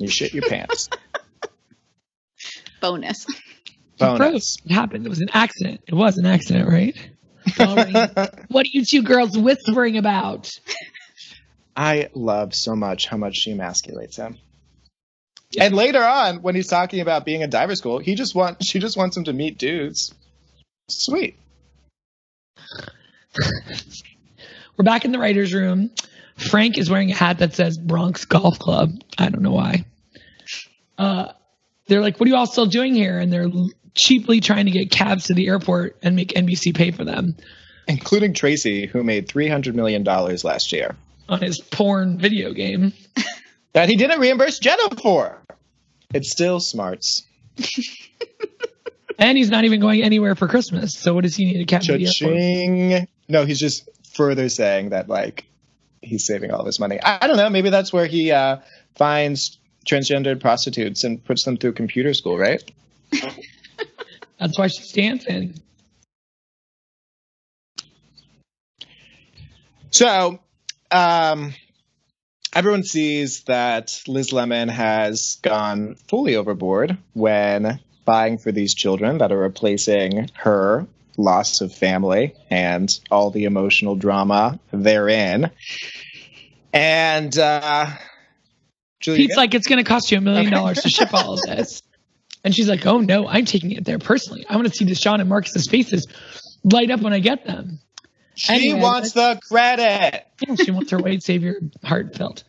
[0.00, 0.88] You shit your pants.
[2.80, 3.26] Bonus.
[3.26, 3.36] He
[3.98, 4.16] Bonus.
[4.16, 4.58] froze.
[4.64, 5.04] It happened.
[5.04, 5.82] It was an accident.
[5.86, 6.96] It was an accident, right?
[7.60, 8.10] All right.
[8.48, 10.58] what are you two girls whispering about?
[11.76, 14.38] I love so much how much she emasculates him.
[15.58, 18.78] And later on, when he's talking about being in diver school, he just want she
[18.78, 20.14] just wants him to meet dudes.
[20.88, 21.36] Sweet.
[24.78, 25.90] We're back in the writer's room.
[26.36, 29.02] Frank is wearing a hat that says Bronx Golf Club.
[29.18, 29.84] I don't know why.
[31.00, 31.32] Uh,
[31.86, 33.18] they're like, what are you all still doing here?
[33.18, 33.48] And they're
[33.94, 37.34] cheaply trying to get cabs to the airport and make NBC pay for them
[37.88, 40.94] Including Tracy, who made $300 million last year.
[41.28, 42.92] on his porn video game.
[43.72, 45.40] That he didn't reimburse Jenna for.
[46.12, 47.22] It's still smarts.
[49.20, 50.94] And he's not even going anywhere for Christmas.
[50.96, 52.14] So what does he need a cab to the airport?
[52.14, 53.08] Cha-ching.
[53.28, 55.44] No, he's just further saying that, like,
[56.00, 56.98] he's saving all this money.
[57.02, 57.50] I, I don't know.
[57.50, 58.60] Maybe that's where he uh,
[58.96, 62.62] finds transgendered prostitutes and puts them through computer school, right?
[64.38, 65.54] That's why she's dancing.
[69.90, 70.38] So,
[70.90, 71.54] um,
[72.54, 79.32] everyone sees that Liz Lemon has gone fully overboard when buying for these children that
[79.32, 85.50] are replacing her loss of family and all the emotional drama therein.
[86.72, 87.90] And uh,
[89.00, 91.42] Julia, Pete's like, it's going to cost you a million dollars to ship all of
[91.42, 91.82] this.
[92.44, 94.46] And she's like, oh no, I'm taking it there personally.
[94.48, 96.06] I want to see Deshaun and Marcus's faces
[96.64, 97.80] light up when I get them.
[98.34, 100.26] she anyway, wants the credit.
[100.46, 102.44] Yeah, she wants her white savior heartfelt.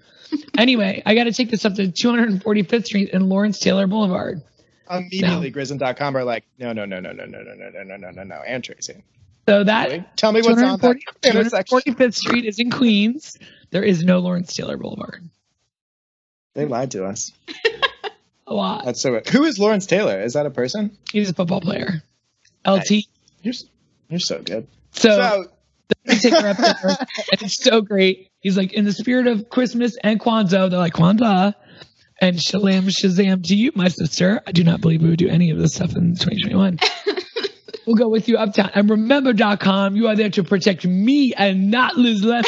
[0.57, 4.41] Anyway, I got to take this up to 245th Street and Lawrence Taylor Boulevard.
[4.89, 7.83] Immediately, Grizz and .com are like, no, no, no, no, no, no, no, no, no,
[7.83, 8.35] no, no, no, no.
[8.45, 9.03] And Tracy.
[9.47, 10.05] So that Really?
[10.15, 11.79] Tell me what's on that intersection.
[11.79, 13.37] 245th Street is in Queens.
[13.71, 15.29] There is no Lawrence Taylor Boulevard.
[16.53, 17.31] They lied to us.
[18.47, 18.83] A lot.
[18.85, 19.21] That's so.
[19.31, 20.21] Who is Lawrence Taylor?
[20.21, 20.97] Is that a person?
[21.09, 22.03] He's a football player.
[22.67, 23.05] LT.
[23.41, 23.53] You're
[24.09, 24.67] you're so good.
[24.91, 25.45] So, So
[26.03, 26.97] they take her up there, and
[27.41, 28.29] it's so great.
[28.41, 31.55] He's like, in the spirit of Christmas and Kwanzaa, they're like, Kwanzaa.
[32.19, 34.41] And Shalam Shazam to you, my sister.
[34.45, 36.79] I do not believe we would do any of this stuff in 2021.
[37.87, 38.69] we'll go with you uptown.
[38.75, 42.45] And remember.com, you are there to protect me and not Liz Lemon.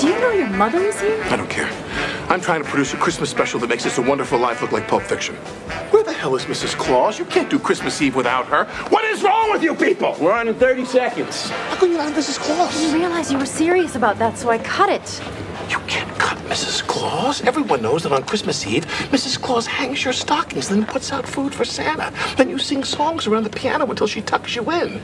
[0.00, 1.22] Do you know your mother is here?
[1.24, 1.70] I don't care.
[2.28, 4.88] I'm trying to produce a Christmas special that makes this a wonderful life look like
[4.88, 5.34] Pulp Fiction.
[5.92, 6.74] Where the hell is Mrs.
[6.76, 7.18] Claus?
[7.18, 8.64] You can't do Christmas Eve without her.
[8.88, 10.16] What is wrong with you people?
[10.20, 11.50] We're on in 30 seconds.
[11.50, 12.40] How come you're not Mrs.
[12.40, 12.76] I Claus?
[12.80, 15.20] didn't realize you were serious about that, so I cut it.
[15.70, 16.83] You can't cut Mrs.
[17.34, 17.48] Claus.
[17.48, 19.40] Everyone knows that on Christmas Eve, Mrs.
[19.40, 22.12] Claus hangs your stockings, then puts out food for Santa.
[22.36, 25.00] Then you sing songs around the piano until she tucks you in.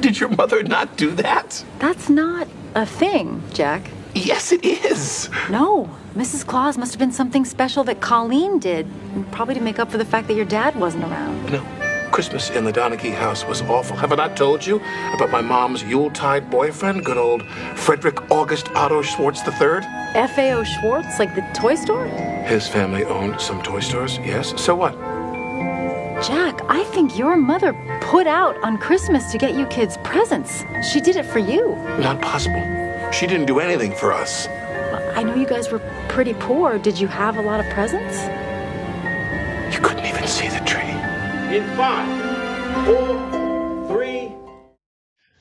[0.00, 1.64] Did your mother not do that?
[1.78, 3.90] That's not a thing, Jack.
[4.14, 5.28] Yes, it is.
[5.50, 6.46] No, Mrs.
[6.46, 8.86] Claus must have been something special that Colleen did,
[9.32, 11.52] probably to make up for the fact that your dad wasn't around.
[11.52, 11.83] No.
[12.10, 13.96] Christmas in the Donaghy house was awful.
[13.96, 14.76] Have I not told you
[15.14, 17.42] about my mom's Yuletide boyfriend, good old
[17.76, 19.80] Frederick August Otto Schwartz III?
[20.14, 20.62] F.A.O.
[20.64, 22.06] Schwartz, like the toy store?
[22.46, 24.60] His family owned some toy stores, yes.
[24.60, 24.94] So what?
[26.22, 30.64] Jack, I think your mother put out on Christmas to get you kids presents.
[30.92, 31.74] She did it for you.
[31.98, 32.62] Not possible.
[33.12, 34.46] She didn't do anything for us.
[35.16, 36.78] I know you guys were pretty poor.
[36.78, 38.22] Did you have a lot of presents?
[39.74, 41.03] You couldn't even see the tree.
[41.54, 44.32] In five, four, three,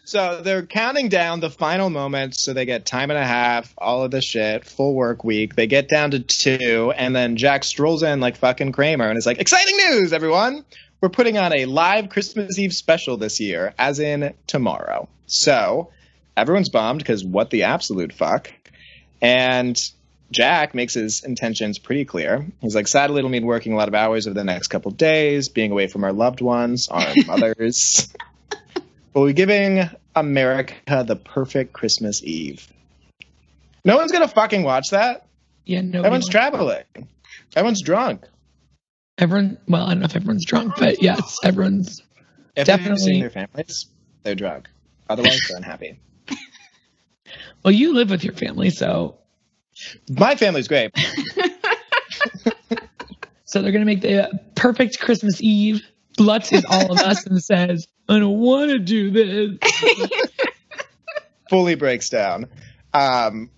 [0.06, 4.04] So they're counting down the final moments, so they get time and a half, all
[4.04, 5.56] of the shit, full work week.
[5.56, 9.26] They get down to two, and then Jack strolls in like fucking Kramer and is
[9.26, 10.64] like, "Exciting news, everyone!
[11.02, 15.90] We're putting on a live Christmas Eve special this year, as in tomorrow." So
[16.38, 18.54] everyone's bummed because what the absolute fuck?
[19.20, 19.82] And
[20.32, 22.46] Jack makes his intentions pretty clear.
[22.62, 25.50] He's like, sadly, it'll mean working a lot of hours over the next couple days,
[25.50, 28.12] being away from our loved ones, our mothers.
[29.14, 32.68] But we're giving America the perfect Christmas Eve.
[33.86, 35.28] No one's gonna fucking watch that.
[35.66, 36.00] yeah, no.
[36.00, 36.84] Everyone's traveling.
[37.56, 38.26] Everyone's drunk.
[39.20, 42.02] Everyone, well, I don't know if everyone's drunk, but yes, everyone's.
[42.56, 42.98] If Definitely.
[42.98, 43.86] seeing their families,
[44.24, 44.70] they're drunk.
[45.10, 46.00] Otherwise, they're unhappy.
[47.64, 49.18] Well, you live with your family, so
[50.10, 50.92] My family's great.
[53.46, 55.82] so they're gonna make the perfect Christmas Eve.
[56.20, 59.58] Lutz is all of us and says, "I don't want to do this."
[61.50, 62.48] Fully breaks down.
[62.94, 63.50] Um,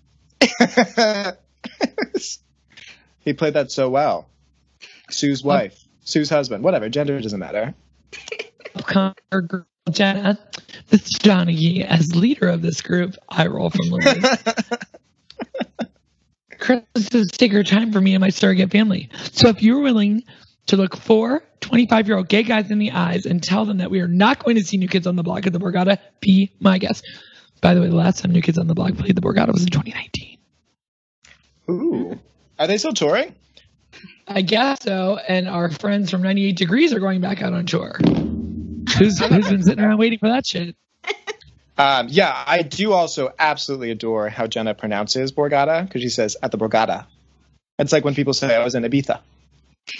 [3.19, 4.29] he played that so well.
[5.09, 6.89] Sue's wife, Sue's husband, whatever.
[6.89, 7.73] Gender doesn't matter.
[8.77, 10.39] Connor girl Jenna,
[10.89, 13.15] this is Donaghy as leader of this group.
[13.29, 14.43] I roll from Liz.
[16.65, 19.09] Christmas is a sacred time for me and my surrogate family.
[19.33, 20.23] So if you're willing
[20.65, 23.91] to look four 25 year old gay guys in the eyes and tell them that
[23.91, 26.51] we are not going to see New Kids on the Block at the Borgata, be
[26.59, 27.05] my guest.
[27.61, 29.61] By the way, the last time New Kids on the Block played the Borgata was
[29.61, 30.37] in 2019.
[31.69, 32.19] Ooh.
[32.57, 33.35] Are they still touring?
[34.27, 35.17] I guess so.
[35.17, 37.95] And our friends from 98 Degrees are going back out on tour.
[38.97, 40.75] Who's, who's been sitting around waiting for that shit?
[41.77, 46.51] Um, yeah, I do also absolutely adore how Jenna pronounces Borgata because she says at
[46.51, 47.05] the Borgata.
[47.77, 49.19] It's like when people say I was in Ibiza.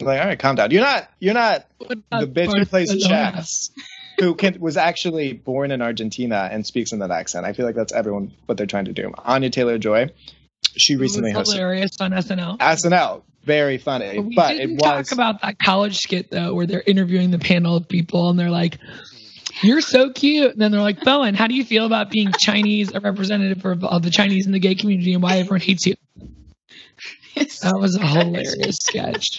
[0.00, 0.70] like, all right, calm down.
[0.72, 1.08] You're not.
[1.20, 3.70] You're not the bitch who plays chess,
[4.18, 7.46] who can, was actually born in Argentina and speaks in that accent.
[7.46, 9.12] I feel like that's everyone what they're trying to do.
[9.18, 10.10] Anya Taylor Joy,
[10.76, 12.58] she It was recently hosted hilarious on SNL.
[12.58, 13.22] SNL.
[13.44, 16.82] Very funny, We but it didn't was talk about that college skit though, where they're
[16.84, 18.78] interviewing the panel of people and they're like,
[19.62, 22.92] "You're so cute," and then they're like, "Bowen, how do you feel about being Chinese,
[22.94, 25.94] a representative of, of the Chinese in the gay community, and why everyone hates you?"
[27.36, 29.38] That was a hilarious sketch.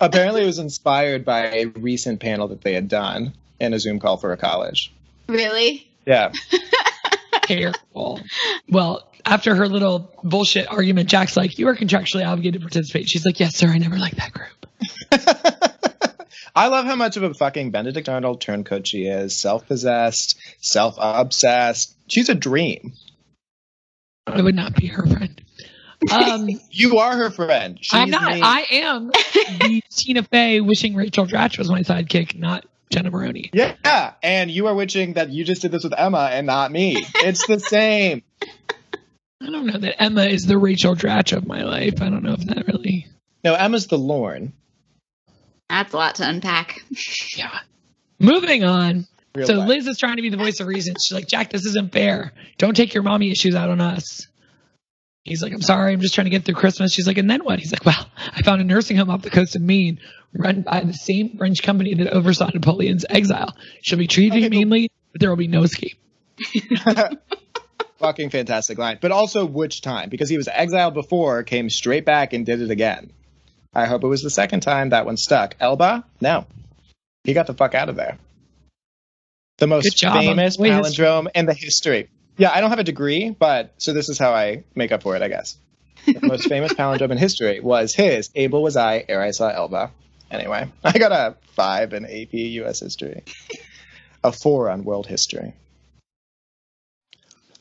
[0.00, 3.98] apparently it was inspired by a recent panel that they had done in a Zoom
[3.98, 4.92] call for a college.
[5.28, 5.88] Really?
[6.06, 6.32] Yeah.
[7.42, 8.20] Terrible.
[8.68, 13.24] Well, after her little bullshit argument, Jack's like, "You are contractually obligated to participate." She's
[13.24, 13.68] like, "Yes, sir.
[13.68, 15.71] I never liked that group."
[16.54, 19.36] I love how much of a fucking Benedict Arnold turncoat she is.
[19.36, 21.96] Self possessed, self obsessed.
[22.08, 22.92] She's a dream.
[24.26, 25.40] I would not be her friend.
[26.12, 27.78] Um, You are her friend.
[27.80, 28.34] She's I'm not.
[28.34, 28.40] me.
[28.42, 33.50] I am the Tina Fey wishing Rachel Dratch was my sidekick, not Jenna Maroney.
[33.52, 37.04] Yeah, and you are wishing that you just did this with Emma and not me.
[37.16, 38.22] It's the same.
[39.42, 42.00] I don't know that Emma is the Rachel Dratch of my life.
[42.00, 43.08] I don't know if that really.
[43.42, 44.52] No, Emma's the Lorne.
[45.72, 46.84] That's a lot to unpack.
[47.34, 47.60] Yeah.
[48.18, 49.06] Moving on.
[49.34, 49.68] Real so life.
[49.68, 50.96] Liz is trying to be the voice of reason.
[51.02, 52.32] She's like, Jack, this isn't fair.
[52.58, 54.28] Don't take your mommy issues out on us.
[55.24, 56.92] He's like, I'm sorry, I'm just trying to get through Christmas.
[56.92, 57.58] She's like, and then what?
[57.58, 59.98] He's like, well, I found a nursing home off the coast of Maine,
[60.34, 63.56] run by the same French company that oversaw Napoleon's exile.
[63.80, 65.96] She'll be treated Okay, but- humanely, but there will be no escape.
[67.98, 68.98] Fucking fantastic line.
[69.00, 70.10] But also, which time?
[70.10, 73.12] Because he was exiled before, came straight back and did it again.
[73.74, 75.56] I hope it was the second time that one stuck.
[75.58, 76.04] Elba?
[76.20, 76.46] No.
[77.24, 78.18] He got the fuck out of there.
[79.58, 82.08] The most famous way palindrome in the history.
[82.36, 85.14] Yeah, I don't have a degree, but so this is how I make up for
[85.16, 85.56] it, I guess.
[86.06, 88.30] The most famous palindrome in history was his.
[88.34, 89.90] Able was I, ere I saw Elba.
[90.30, 93.22] Anyway, I got a five in AP US history,
[94.24, 95.54] a four on world history.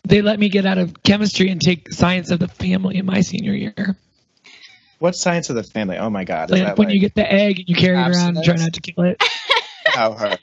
[0.04, 3.22] They let me get out of chemistry and take science of the family in my
[3.22, 3.96] senior year.
[5.02, 5.98] What science of the family?
[5.98, 6.52] Oh my god!
[6.52, 8.56] Is Like when like, you get the egg and you carry it around and try
[8.56, 9.24] not to kill it.
[9.98, 10.38] oh, her.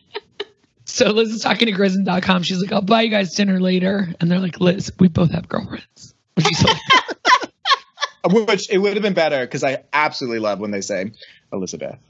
[0.84, 2.42] So Liz is talking to Grizzin.com.
[2.42, 4.12] She's like, I'll buy you guys dinner later.
[4.18, 6.12] And they're like, Liz, we both have girlfriends.
[6.34, 8.48] Which is hilarious.
[8.48, 11.12] Which it would have been better because I absolutely love when they say
[11.52, 12.00] Elizabeth.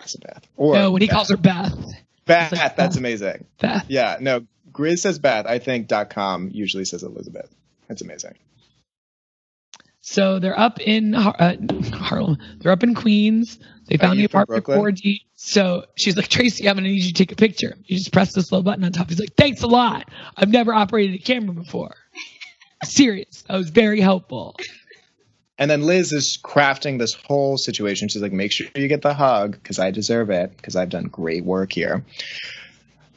[0.00, 0.48] Elizabeth.
[0.56, 1.16] Or no, when he Beth.
[1.16, 1.76] calls her Beth.
[2.24, 2.48] Beth.
[2.48, 2.96] he's like, that's Beth.
[2.96, 3.44] amazing.
[3.60, 3.84] Beth.
[3.88, 4.46] Yeah, no.
[4.72, 5.44] Grizz says Beth.
[5.44, 7.54] I think .com usually says Elizabeth.
[7.88, 8.36] That's amazing.
[10.08, 11.56] So they're up in uh,
[11.92, 12.38] Harlem.
[12.58, 13.58] They're up in Queens.
[13.88, 15.20] They found the apartment 4G.
[15.34, 17.76] So she's like, Tracy, I'm going to need you to take a picture.
[17.84, 19.10] You just press this little button on top.
[19.10, 20.08] He's like, thanks a lot.
[20.34, 21.94] I've never operated a camera before.
[22.84, 23.42] Serious.
[23.42, 24.56] That was very helpful.
[25.58, 28.08] And then Liz is crafting this whole situation.
[28.08, 31.04] She's like, make sure you get the hug because I deserve it because I've done
[31.04, 32.02] great work here.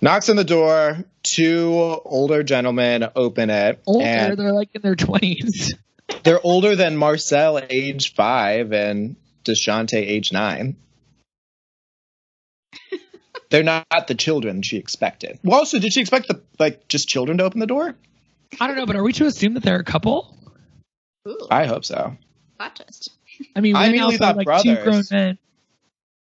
[0.02, 1.06] Knocks on the door.
[1.24, 1.72] Two
[2.04, 3.82] older gentlemen open it.
[3.86, 5.72] Older, and they're like in their 20s.
[6.24, 10.76] They're older than Marcel, age five, and Deshante, age nine.
[13.50, 15.40] They're not the children she expected.
[15.44, 17.96] Well, also, did she expect the like just children to open the door?
[18.60, 20.38] I don't know, but are we to assume that they're a couple?
[21.28, 22.16] Ooh, I hope so.
[22.58, 23.10] plot twist.
[23.56, 25.38] I mean, I we immediately now thought like two grown men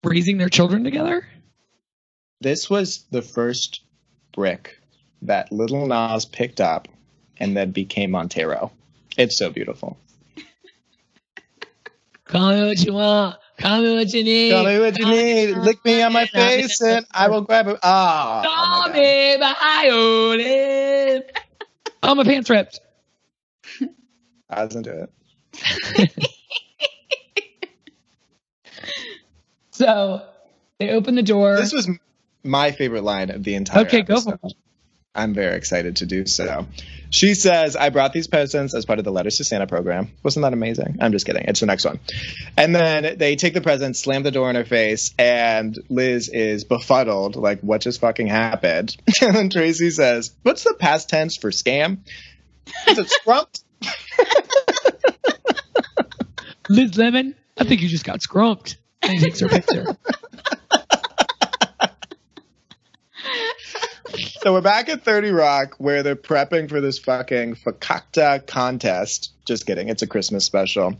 [0.03, 1.27] raising their children together.
[2.39, 3.81] This was the first
[4.31, 4.79] brick
[5.23, 6.87] that Lil Nas picked up
[7.37, 8.71] and then became Montero.
[9.17, 9.97] It's so beautiful.
[12.25, 13.35] Call me what you want.
[13.57, 14.49] Call me what you need.
[14.49, 15.57] Tell me what you need.
[15.57, 17.77] Lick me on my face and I will grab it.
[17.83, 18.95] Ah, Call oh my God.
[18.95, 19.37] me
[20.39, 21.23] Violin.
[22.03, 22.79] Oh, my pants ripped.
[24.49, 25.07] I wasn't do
[25.93, 26.11] it.
[29.81, 30.21] So
[30.79, 31.55] they open the door.
[31.55, 31.89] This was
[32.43, 34.53] my favorite line of the entire okay, go for it.
[35.13, 36.67] I'm very excited to do so.
[37.09, 40.09] She says, I brought these presents as part of the Letters to Santa program.
[40.23, 40.99] Wasn't that amazing?
[41.01, 41.43] I'm just kidding.
[41.47, 41.99] It's the next one.
[42.55, 46.63] And then they take the presents, slam the door in her face, and Liz is
[46.63, 48.95] befuddled, like, what just fucking happened?
[49.21, 51.97] and then Tracy says, What's the past tense for scam?
[52.87, 53.63] Is it scrumped?
[56.69, 58.77] Liz Lemon, I think you just got scrumped.
[59.01, 59.97] And he takes her picture.
[64.43, 69.33] So we're back at 30 Rock where they're prepping for this fucking fakakta contest.
[69.45, 69.87] Just kidding.
[69.89, 70.95] It's a Christmas special.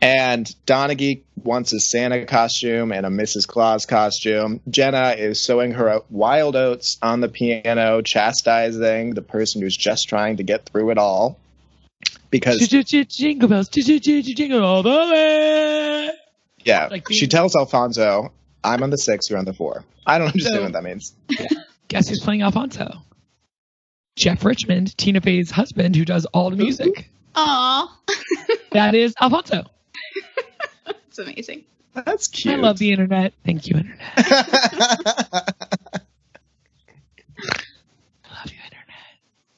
[0.00, 3.48] And Donaghy wants a Santa costume and a Mrs.
[3.48, 4.60] Claus costume.
[4.70, 10.36] Jenna is sowing her wild oats on the piano, chastising the person who's just trying
[10.36, 11.36] to get through it all.
[12.30, 16.10] Because, Jingle bells, jingle all the way.
[16.64, 19.84] yeah, Like she tells Alfonso, I'm on the six, you're on the four.
[20.06, 21.12] I don't understand So- what that means.
[21.88, 23.02] Guess who's playing Alfonso?
[24.16, 27.10] Jeff Richmond, Tina Fey's husband, who does all the music.
[27.34, 27.98] Aw.
[28.72, 29.62] That is Alfonso.
[30.84, 31.62] That's amazing.
[31.94, 32.54] That's cute.
[32.54, 33.32] I love the internet.
[33.46, 34.00] Thank you, internet.
[34.16, 35.44] I
[38.30, 38.56] love you,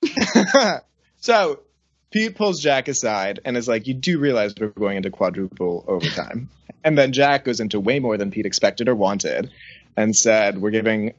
[0.03, 0.85] internet.
[1.21, 1.61] so
[2.11, 6.51] Pete pulls Jack aside and is like, You do realize we're going into quadruple overtime.
[6.85, 9.51] and then Jack goes into way more than Pete expected or wanted
[9.97, 11.15] and said, We're giving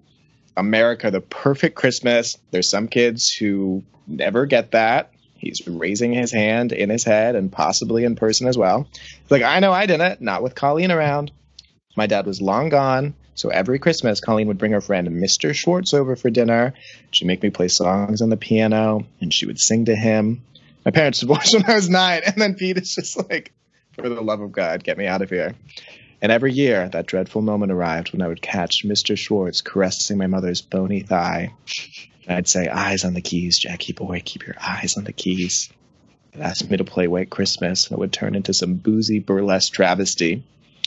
[0.57, 2.37] America the perfect Christmas.
[2.51, 5.11] There's some kids who never get that.
[5.37, 8.87] He's raising his hand in his head and possibly in person as well.
[9.29, 11.31] Like, I know I didn't, not with Colleen around.
[11.95, 15.53] My dad was long gone, so every Christmas, Colleen would bring her friend Mr.
[15.53, 16.73] Schwartz over for dinner.
[17.11, 20.41] She'd make me play songs on the piano, and she would sing to him.
[20.83, 23.53] My parents divorced when I was nine, and then Pete is just like,
[23.93, 25.53] for the love of God, get me out of here.
[26.21, 29.17] And every year, that dreadful moment arrived when I would catch Mr.
[29.17, 31.53] Schwartz caressing my mother's bony thigh.
[32.27, 35.69] And I'd say, Eyes on the keys, Jackie boy, keep your eyes on the keys.
[36.33, 39.73] It asked me to play White Christmas, and it would turn into some boozy burlesque
[39.73, 40.43] travesty.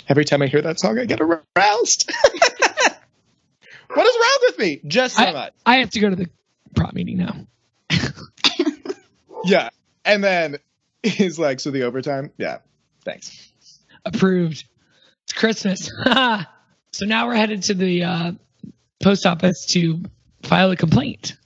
[0.08, 2.10] Every time I hear that song, I get aroused.
[3.88, 4.80] what is wrong with me?
[4.86, 5.52] Just so much.
[5.64, 6.28] I have to go to the
[6.74, 7.46] prop meeting now.
[9.44, 9.70] Yeah.
[10.04, 10.56] And then
[11.02, 12.30] he's like, So the overtime?
[12.36, 12.58] Yeah.
[13.04, 13.48] Thanks.
[14.04, 14.64] Approved.
[15.30, 15.88] It's Christmas.
[16.92, 18.32] so now we're headed to the uh,
[19.00, 20.02] post office to
[20.42, 21.36] file a complaint.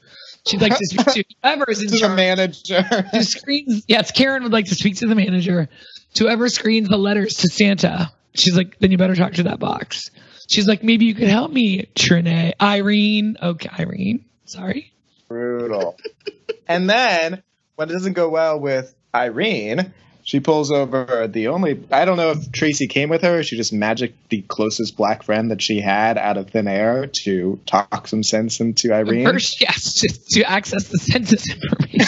[0.49, 2.81] She'd like to speak to whoever is in To the manager.
[3.13, 5.69] who screens yes karen would like to speak to the manager
[6.15, 9.59] to whoever screens the letters to santa she's like then you better talk to that
[9.59, 10.11] box
[10.51, 14.93] she's like maybe you could help me trine irene okay irene sorry
[15.29, 15.97] Brutal.
[16.69, 17.43] and then
[17.77, 19.95] when it doesn't go well with Irene,
[20.25, 23.57] she pulls over the only I don't know if Tracy came with her or she
[23.57, 28.09] just magicked the closest black friend that she had out of thin air to talk
[28.09, 29.25] some sense into Irene.
[29.27, 32.07] first yes just to access the census information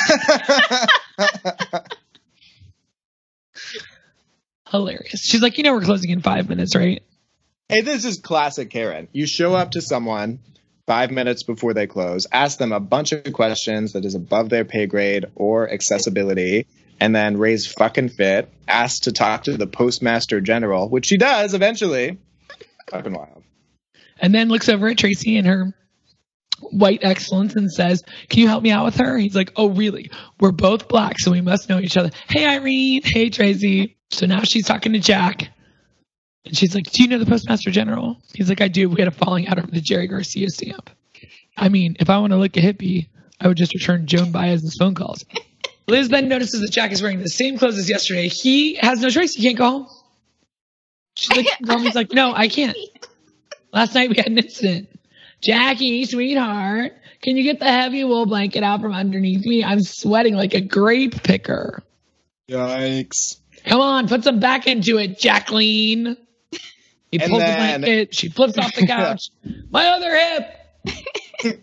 [4.71, 7.03] hilarious she's like you know we're closing in five minutes right
[7.69, 9.09] Hey, this is classic Karen.
[9.13, 10.39] You show up to someone
[10.87, 14.65] five minutes before they close, ask them a bunch of questions that is above their
[14.65, 16.69] pay grade or accessibility,
[17.01, 21.55] and then raise fucking fit, ask to talk to the postmaster general, which she does
[21.55, 22.19] eventually.
[22.91, 23.43] Fucking wild.
[24.21, 25.75] and then looks over at Tracy and her
[26.71, 29.19] white excellence and says, Can you help me out with her?
[29.19, 30.11] He's like, Oh, really?
[30.41, 32.11] We're both black, so we must know each other.
[32.29, 33.03] Hey, Irene.
[33.05, 33.97] Hey, Tracy.
[34.11, 35.51] So now she's talking to Jack.
[36.47, 38.17] And she's like, Do you know the Postmaster General?
[38.33, 38.89] He's like, I do.
[38.89, 40.89] We had a falling out over the Jerry Garcia stamp.
[41.57, 43.09] I mean, if I want to look a hippie,
[43.41, 45.25] I would just return Joan Baez's phone calls.
[45.89, 48.29] Liz then notices that Jack is wearing the same clothes as yesterday.
[48.29, 49.35] He has no choice.
[49.35, 49.87] He can't go home.
[51.17, 52.77] She's like, "Go home." He's like, No, I can't.
[53.73, 54.89] Last night we had an incident.
[55.43, 59.63] Jackie, sweetheart, can you get the heavy wool blanket out from underneath me?
[59.63, 61.83] I'm sweating like a grape picker.
[62.51, 63.39] Yikes.
[63.65, 66.17] Come on, put some back into it, Jacqueline.
[67.13, 68.15] He And pulls then- the blanket.
[68.17, 69.31] She flips off the couch.
[69.71, 71.63] My other hip.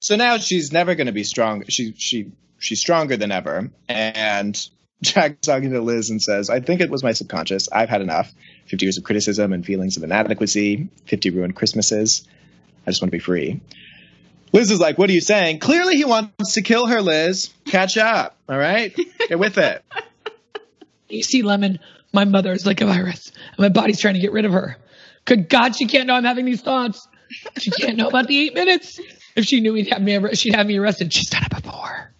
[0.00, 1.64] So now she's never going to be strong.
[1.68, 3.70] She she she's stronger than ever.
[3.88, 4.68] And
[5.02, 7.68] Jack's talking to Liz and says, "I think it was my subconscious.
[7.70, 8.32] I've had enough.
[8.66, 10.88] Fifty years of criticism and feelings of inadequacy.
[11.04, 12.26] Fifty ruined Christmases.
[12.86, 13.60] I just want to be free."
[14.52, 15.58] Liz is like, "What are you saying?
[15.58, 17.02] Clearly, he wants to kill her.
[17.02, 18.36] Liz, catch up.
[18.48, 18.94] All right,
[19.28, 19.84] get with it."
[21.08, 21.78] You see, Lemon,
[22.12, 24.76] my mother is like a virus, and my body's trying to get rid of her.
[25.24, 27.06] Good God, she can't know I'm having these thoughts.
[27.58, 29.00] She can't know about the eight minutes.
[29.36, 31.12] If she knew he'd have me, she'd have me arrested.
[31.12, 32.12] She's done it before.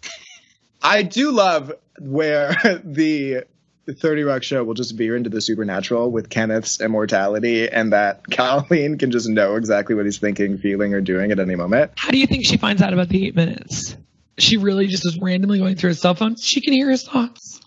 [0.81, 3.43] I do love where the
[3.85, 8.21] the 30 Rock show will just veer into the supernatural with Kenneth's immortality and that
[8.31, 11.91] Colleen can just know exactly what he's thinking, feeling, or doing at any moment.
[11.95, 13.95] How do you think she finds out about the eight minutes?
[14.37, 16.35] She really just is randomly going through his cell phone.
[16.35, 17.61] She can hear his thoughts.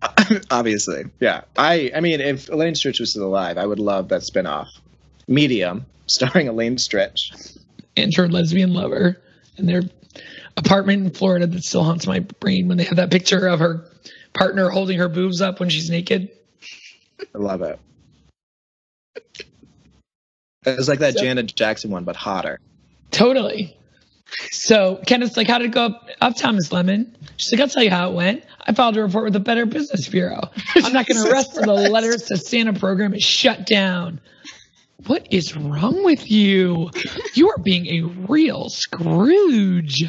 [0.50, 1.04] Obviously.
[1.18, 1.42] Yeah.
[1.56, 4.68] I I mean if Elaine Stritch was still alive, I would love that spin-off.
[5.26, 7.58] Medium, starring Elaine Stritch.
[7.96, 9.18] and her lesbian lover
[9.56, 9.82] and their
[10.58, 13.86] apartment in Florida that still haunts my brain when they have that picture of her
[14.34, 16.30] partner holding her boobs up when she's naked.
[17.34, 17.78] I love it.
[20.66, 22.60] It was like that So- Janet Jackson one, but hotter.
[23.10, 23.74] Totally.
[24.50, 27.16] So Kenneth's like, how did it go up, uptown, Miss Lemon?
[27.38, 28.44] She's like, I'll tell you how it went.
[28.60, 30.50] I filed a report with the Better Business Bureau.
[30.76, 34.20] I'm not going to rest till the letters to Santa program is shut down.
[35.06, 36.90] What is wrong with you?
[37.32, 40.04] You are being a real Scrooge.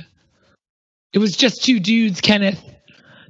[1.14, 2.64] It was just two dudes, Kenneth.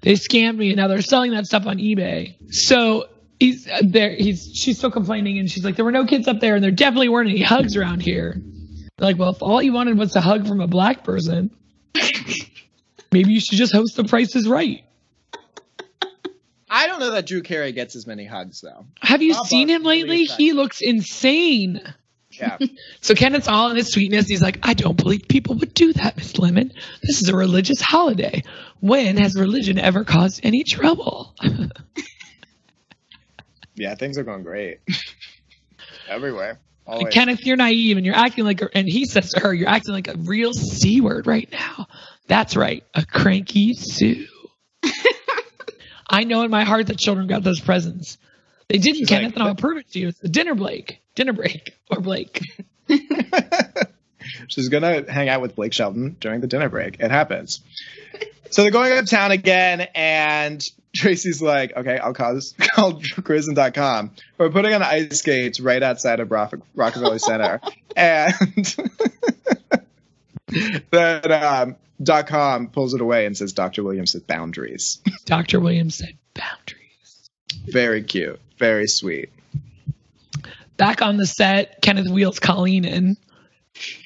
[0.01, 2.35] They scammed me and now they're selling that stuff on eBay.
[2.53, 3.09] So
[3.39, 4.11] he's uh, there.
[4.11, 6.71] He's she's still complaining and she's like, there were no kids up there and there
[6.71, 8.41] definitely weren't any hugs around here.
[8.97, 11.51] They're like, well, if all you wanted was a hug from a black person,
[13.11, 14.83] maybe you should just host The Price is Right.
[16.71, 18.85] I don't know that Drew Carey gets as many hugs though.
[19.01, 20.25] Have you Bob seen Barker him lately?
[20.25, 21.81] He looks insane.
[22.39, 22.57] Yeah.
[23.01, 24.27] So Kenneth's all in his sweetness.
[24.27, 26.73] He's like, I don't believe people would do that, Miss Lemon.
[27.01, 28.43] This is a religious holiday.
[28.81, 31.33] When has religion ever caused any trouble?
[33.75, 34.79] yeah, things are going great.
[36.09, 36.59] Everywhere.
[36.85, 37.13] Always.
[37.13, 39.93] Kenneth, you're naive and you're acting like, a, and he says to her, you're acting
[39.93, 41.87] like a real C word right now.
[42.27, 44.27] That's right, a cranky Sue.
[46.09, 48.17] I know in my heart that children got those presents.
[48.67, 50.07] They didn't, She's Kenneth, like, and I'll prove it to you.
[50.09, 52.41] It's a dinner Blake, dinner break, or Blake.
[54.47, 56.99] She's gonna hang out with Blake Shelton during the dinner break.
[56.99, 57.61] It happens.
[58.49, 60.63] So they're going uptown again, and
[60.95, 64.11] Tracy's like, "Okay, I'll call this, call Grizz and .com.
[64.37, 67.59] We're putting on ice skates right outside of Rock, Rockefeller Center,
[67.95, 68.33] and
[70.91, 73.83] then um, dot .com pulls it away and says, "Dr.
[73.83, 75.59] Williams said boundaries." Dr.
[75.59, 77.29] Williams said boundaries.
[77.67, 79.29] Very cute, very sweet.
[80.79, 83.17] Back on the set, Kenneth wheels Colleen in.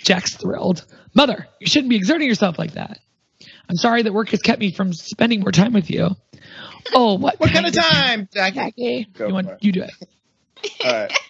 [0.04, 0.84] Jack's thrilled.
[1.16, 3.00] Mother, you shouldn't be exerting yourself like that.
[3.70, 6.10] I'm sorry that work has kept me from spending more time with you.
[6.94, 8.56] Oh, what, What kind of time, Jackie?
[8.58, 9.08] Jackie?
[9.14, 9.58] Go You, for want, it.
[9.62, 9.94] you do it.
[10.86, 11.14] All right.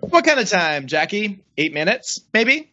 [0.00, 1.44] What kind of time, Jackie?
[1.56, 2.70] Eight minutes, maybe?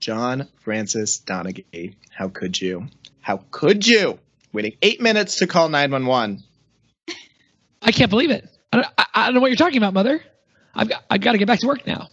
[0.00, 1.94] John Francis Donaghy.
[2.10, 2.88] How could you?
[3.22, 4.18] How could you?
[4.52, 6.42] Waiting eight minutes to call 911.
[7.80, 8.46] I can't believe it.
[8.70, 10.20] I don't, I, I don't know what you're talking about, Mother.
[10.74, 12.08] I've got, I've got to get back to work now.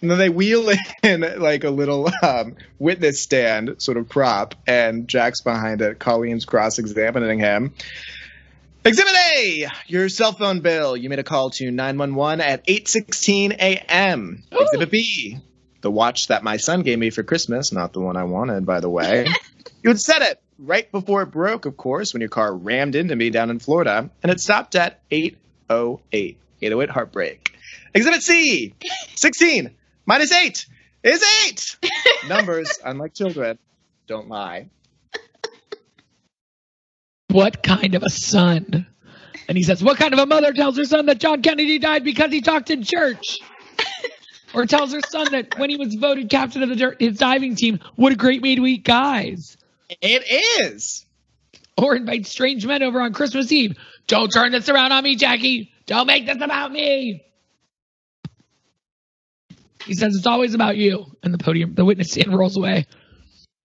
[0.00, 0.68] And then they wheel
[1.02, 5.98] in like a little um, witness stand sort of prop, and Jack's behind it.
[5.98, 7.72] Colleen's cross examining him.
[8.84, 10.96] Exhibit A, your cell phone bill.
[10.96, 14.42] You made a call to 911 at 8:16 a.m.
[14.50, 15.38] Exhibit B,
[15.82, 18.80] the watch that my son gave me for Christmas, not the one I wanted, by
[18.80, 19.28] the way.
[19.84, 23.14] you had set it right before it broke, of course, when your car rammed into
[23.14, 26.38] me down in Florida, and it stopped at 808.
[26.60, 27.51] 808 heartbreak.
[27.94, 28.74] Exhibit C,
[29.14, 29.70] 16
[30.06, 30.66] minus 8
[31.04, 31.76] is 8.
[32.28, 33.58] Numbers, unlike children,
[34.06, 34.68] don't lie.
[37.28, 38.86] What kind of a son?
[39.48, 42.04] And he says, What kind of a mother tells her son that John Kennedy died
[42.04, 43.38] because he talked in church?
[44.54, 47.56] or tells her son that when he was voted captain of the, dir- his diving
[47.56, 49.56] team, what a great way to eat guys.
[50.00, 50.24] It
[50.60, 51.04] is.
[51.76, 53.76] Or invite strange men over on Christmas Eve.
[54.06, 55.72] Don't turn this around on me, Jackie.
[55.86, 57.24] Don't make this about me.
[59.86, 61.06] He says it's always about you.
[61.22, 62.86] And the podium, the witness stand rolls away.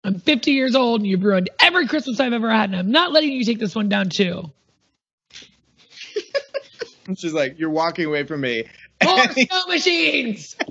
[0.04, 3.12] I'm 50 years old and you've ruined every Christmas I've ever had, and I'm not
[3.12, 4.50] letting you take this one down too.
[7.16, 8.64] She's like, You're walking away from me.
[9.02, 10.56] More snow machines.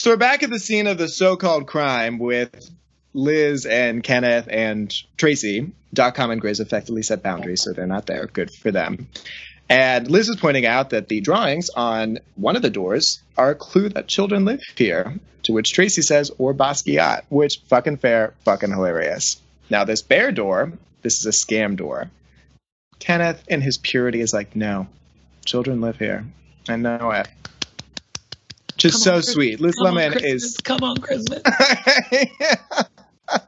[0.00, 2.70] So we're back at the scene of the so-called crime with
[3.12, 5.72] Liz and Kenneth and Tracy.
[5.94, 8.26] .com and Grizz effectively set boundaries, so they're not there.
[8.26, 9.08] Good for them.
[9.70, 13.54] And Liz is pointing out that the drawings on one of the doors are a
[13.54, 15.14] clue that children live here.
[15.44, 19.40] To which Tracy says, or Basquiat, which fucking fair, fucking hilarious.
[19.70, 22.10] Now this bear door, this is a scam door.
[22.98, 24.88] Kenneth, in his purity, is like, no,
[25.46, 26.26] children live here.
[26.68, 27.28] I know it.
[28.76, 29.60] Just Come so sweet.
[29.60, 31.42] Liz Come Lemon is Come on, Christmas.
[33.32, 33.40] and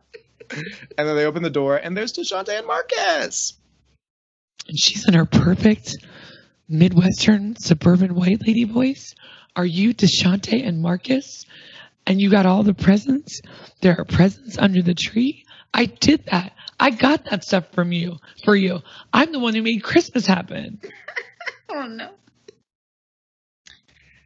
[0.97, 3.55] then they open the door, and there's Deshante and Marcus.
[4.69, 5.97] and she's in her perfect
[6.69, 9.15] Midwestern suburban white lady voice.
[9.55, 11.45] Are you Deshante and Marcus?
[12.07, 13.43] And you got all the presents?
[13.81, 15.45] There are presents under the tree?
[15.75, 16.53] I did that.
[16.81, 18.81] I got that stuff from you for you.
[19.13, 20.81] I'm the one who made Christmas happen.
[21.75, 22.11] Oh no.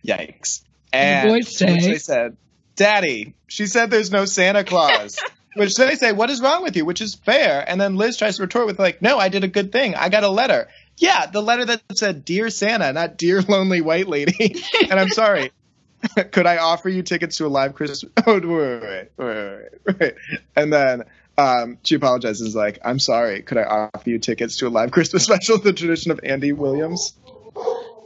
[0.06, 0.62] Yikes.
[0.92, 2.36] And And the boys which say- they said,
[2.74, 5.18] Daddy, she said there's no Santa Claus.
[5.54, 6.84] which they say, What is wrong with you?
[6.84, 7.64] Which is fair.
[7.66, 9.94] And then Liz tries to retort with, like, No, I did a good thing.
[9.94, 10.68] I got a letter.
[10.98, 14.62] Yeah, the letter that said Dear Santa, not Dear Lonely White Lady.
[14.90, 15.52] and I'm sorry.
[16.30, 18.04] Could I offer you tickets to a live Christmas?
[18.26, 20.14] Oh, wait, wait, wait, wait, wait.
[20.54, 21.04] And then
[21.38, 23.42] um, she apologizes, like, I'm sorry.
[23.42, 27.14] Could I offer you tickets to a live Christmas special, the tradition of Andy Williams?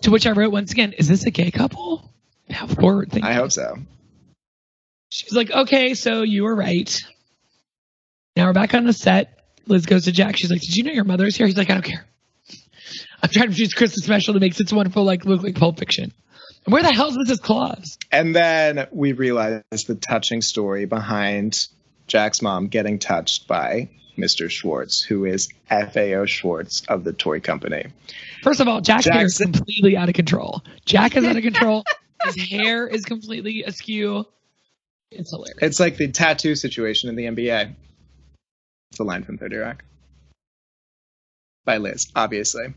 [0.02, 2.10] To which I wrote once again, is this a gay couple?
[2.50, 3.30] How forward thinking.
[3.30, 3.76] I hope so.
[5.10, 7.00] She's like, okay, so you were right.
[8.36, 9.38] Now we're back on the set.
[9.66, 10.36] Liz goes to Jack.
[10.36, 11.46] She's like, did you know your mother's here?
[11.46, 12.06] He's like, I don't care.
[13.22, 16.12] I'm trying to produce Christmas special to make It's Wonderful like look like Pulp Fiction.
[16.64, 17.40] Where the hell's Mrs.
[17.40, 17.98] Claus?
[18.10, 21.66] And then we realize the touching story behind
[22.06, 24.50] Jack's mom getting touched by Mr.
[24.50, 27.86] Schwartz, who is FAO Schwartz of the toy company.
[28.42, 30.62] First of all, Jack's hair is completely out of control.
[30.84, 31.84] Jack is out of control.
[32.24, 34.26] His hair is completely askew.
[35.10, 35.58] It's hilarious.
[35.62, 37.74] It's like the tattoo situation in the NBA.
[38.90, 39.84] It's a line from 30 Rock.
[41.64, 42.74] By Liz, obviously.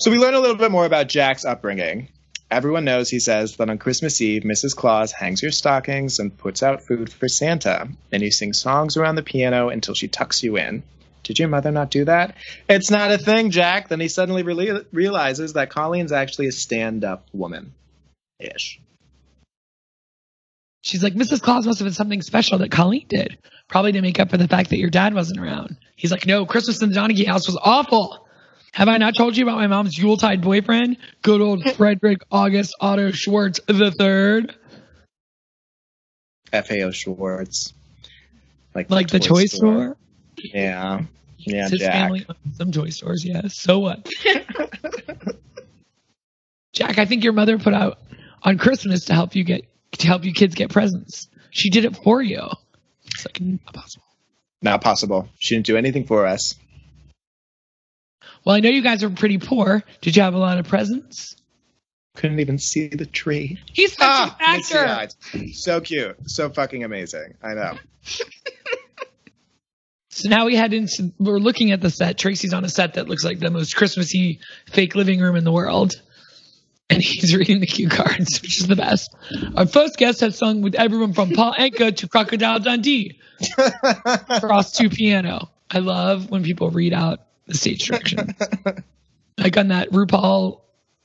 [0.00, 2.08] So we learn a little bit more about Jack's upbringing.
[2.50, 4.74] Everyone knows, he says, that on Christmas Eve, Mrs.
[4.74, 9.16] Claus hangs your stockings and puts out food for Santa, and you sing songs around
[9.16, 10.82] the piano until she tucks you in.
[11.22, 12.34] Did your mother not do that?
[12.66, 13.88] It's not a thing, Jack.
[13.88, 17.74] Then he suddenly reali- realizes that Colleen's actually a stand up woman.
[18.38, 18.80] Ish.
[20.80, 21.42] She's like, Mrs.
[21.42, 23.36] Claus must have been something special that Colleen did,
[23.68, 25.76] probably to make up for the fact that your dad wasn't around.
[25.94, 28.26] He's like, no, Christmas in the Donaghy house was awful.
[28.72, 30.96] Have I not told you about my mom's Yuletide boyfriend?
[31.22, 34.54] Good old Frederick August Otto Schwartz the third.
[36.52, 37.72] FAO Schwartz.
[38.74, 39.96] Like, Like the toy store.
[40.36, 41.02] Yeah.
[41.38, 41.92] Yeah, His Jack.
[41.92, 43.48] family owns some toy stores, yeah.
[43.48, 44.06] So what?
[46.72, 47.98] Jack, I think your mother put out
[48.42, 51.28] on Christmas to help you get to help you kids get presents.
[51.50, 52.46] She did it for you.
[53.06, 54.04] It's like not possible.
[54.62, 55.28] Not possible.
[55.38, 56.54] She didn't do anything for us.
[58.44, 59.82] Well, I know you guys are pretty poor.
[60.00, 61.36] Did you have a lot of presents?
[62.16, 63.58] Couldn't even see the tree.
[63.72, 65.14] He's such Ah, an actor.
[65.52, 66.16] So cute.
[66.28, 67.34] So fucking amazing.
[67.42, 67.78] I know.
[70.12, 72.18] So now we head into we're looking at the set.
[72.18, 75.52] Tracy's on a set that looks like the most Christmassy fake living room in the
[75.52, 75.94] world.
[76.90, 79.14] And he's reading the cue cards, which is the best.
[79.56, 83.20] Our first guest has sung with everyone from Paul Anka to Crocodile Dundee
[84.28, 85.48] across to piano.
[85.70, 87.24] I love when people read out the
[87.54, 88.34] stage direction.
[89.38, 90.60] like on that RuPaul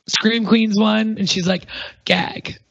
[0.08, 1.66] Scream Queens one, and she's like,
[2.06, 2.58] gag.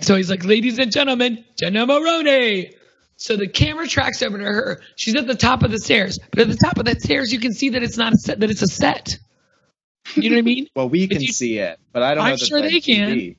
[0.00, 2.72] So he's like, ladies and gentlemen, Jenna Maroney.
[3.16, 4.80] So the camera tracks over to her.
[4.96, 7.38] She's at the top of the stairs, but at the top of that stairs, you
[7.38, 9.18] can see that it's not a set, that it's a set.
[10.14, 10.66] You know what I mean?
[10.74, 12.30] Well, we can you- see it, but I don't know.
[12.30, 13.10] I'm sure the they can.
[13.10, 13.36] TV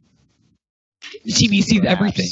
[1.28, 2.28] TV sees everything.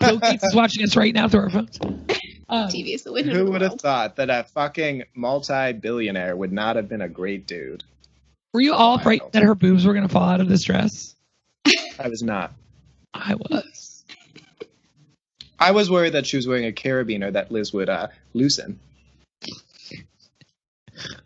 [0.00, 1.78] Bill Gates is watching us right now through our phones.
[2.48, 6.52] Um, TV is the winner Who the would have thought that a fucking multi-billionaire would
[6.52, 7.84] not have been a great dude?
[8.54, 11.14] were you all afraid that her boobs were going to fall out of this dress?
[11.98, 12.52] I was not.
[13.12, 14.04] I was.
[15.58, 18.78] I was worried that she was wearing a carabiner that Liz would uh, loosen.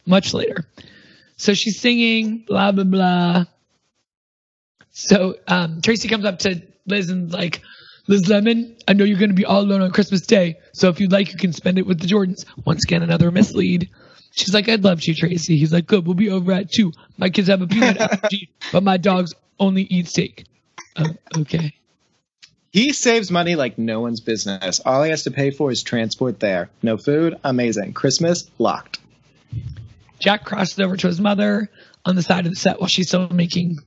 [0.06, 0.66] much later.
[1.36, 3.44] So she's singing, blah, blah, blah.
[4.92, 7.62] So um, Tracy comes up to Liz and like,
[8.08, 10.58] Liz Lemon, I know you're going to be all alone on Christmas Day.
[10.72, 12.46] So if you'd like, you can spend it with the Jordans.
[12.64, 13.90] Once again, another mislead.
[14.32, 15.58] She's like, I'd love to, Tracy.
[15.58, 16.92] He's like, good, we'll be over at two.
[17.18, 20.46] My kids have a peanut allergy, but my dogs only eat steak.
[20.96, 21.74] Uh, okay.
[22.72, 24.80] He saves money like no one's business.
[24.80, 26.70] All he has to pay for is transport there.
[26.82, 27.92] No food, amazing.
[27.92, 29.00] Christmas, locked.
[30.18, 31.70] Jack crosses over to his mother
[32.04, 33.78] on the side of the set while she's still making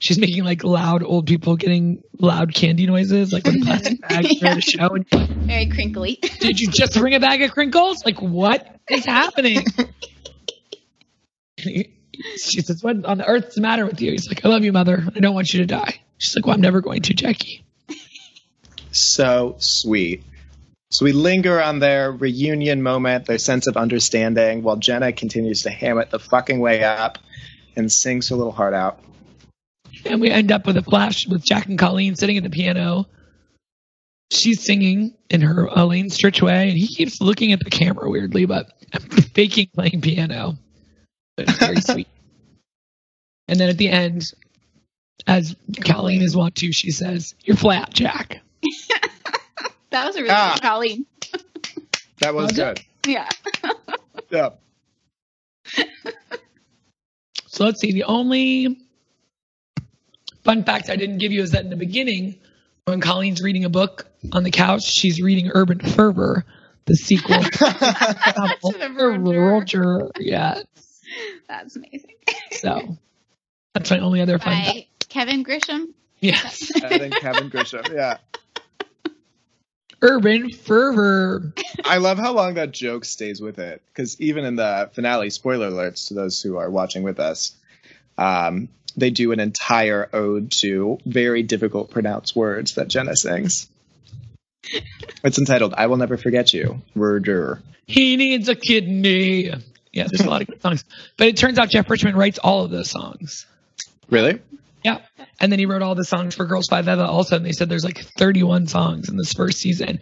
[0.00, 4.54] she's making like loud old people getting loud candy noises, like with plastic bags for
[4.54, 4.88] the show.
[4.94, 6.18] And Very crinkly.
[6.40, 8.04] did you just bring a bag of crinkles?
[8.04, 9.64] Like what is happening?
[11.58, 14.10] she says, What on earth's the matter with you?
[14.12, 15.04] He's like, I love you, mother.
[15.14, 16.00] I don't want you to die.
[16.18, 17.64] She's like, Well, I'm never going to, Jackie.
[18.92, 20.24] So sweet.
[20.90, 25.70] So we linger on their reunion moment, their sense of understanding, while Jenna continues to
[25.70, 27.18] ham it the fucking way up
[27.76, 28.98] and sings her little heart out.
[30.06, 33.06] And we end up with a flash with Jack and Colleen sitting at the piano.
[34.32, 38.44] She's singing in her Elaine Stritch way, and he keeps looking at the camera weirdly,
[38.46, 38.70] but
[39.34, 40.56] faking playing piano.
[41.36, 42.08] But it's very sweet.
[43.48, 44.22] And then at the end,
[45.26, 48.40] as Colleen is wont to, she says, You're flat, Jack.
[49.90, 50.52] That was a really Ah.
[50.54, 51.06] good Colleen.
[52.20, 52.84] That was Was it?
[53.02, 53.10] good.
[53.10, 53.28] Yeah.
[54.30, 54.50] Yeah.
[57.48, 57.92] So let's see.
[57.92, 58.78] The only
[60.44, 62.38] fun fact I didn't give you is that in the beginning,
[62.84, 66.44] when Colleen's reading a book on the couch, she's reading Urban Fervor,
[66.86, 69.98] the sequel novel, To the The Rural Rural Juror.
[69.98, 70.10] Juror.
[70.18, 70.62] Yeah.
[71.48, 72.14] That's amazing.
[72.52, 72.96] So
[73.74, 75.08] that's my only other fun fact.
[75.08, 75.86] Kevin Grisham.
[76.20, 76.70] Yes.
[76.76, 77.92] I think Kevin Grisham.
[77.92, 78.18] Yeah.
[80.02, 81.52] Urban Fervor.
[81.84, 85.70] I love how long that joke stays with it because even in the finale, spoiler
[85.70, 87.54] alerts to those who are watching with us,
[88.16, 93.68] um, they do an entire ode to very difficult pronounced words that Jenna sings.
[95.22, 97.60] It's entitled "I Will Never Forget You." Murder.
[97.86, 99.52] He needs a kidney.
[99.92, 100.84] Yeah, there's a lot of good songs.
[101.18, 103.46] But it turns out Jeff Richmond writes all of those songs.
[104.08, 104.40] Really?
[104.84, 104.98] Yeah.
[105.40, 107.98] And then he wrote all the songs for Girls5eva also, and they said there's like
[108.18, 110.00] 31 songs in this first season.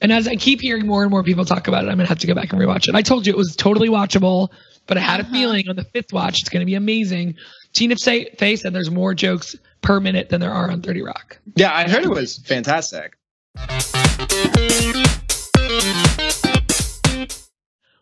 [0.00, 2.20] And as I keep hearing more and more people talk about it, I'm gonna have
[2.20, 2.94] to go back and rewatch it.
[2.94, 4.48] I told you it was totally watchable,
[4.86, 5.32] but I had a uh-huh.
[5.32, 7.36] feeling on the fifth watch it's gonna be amazing.
[7.72, 11.38] Tina Fey said there's more jokes per minute than there are on 30 Rock.
[11.56, 13.16] Yeah, I heard it was fantastic.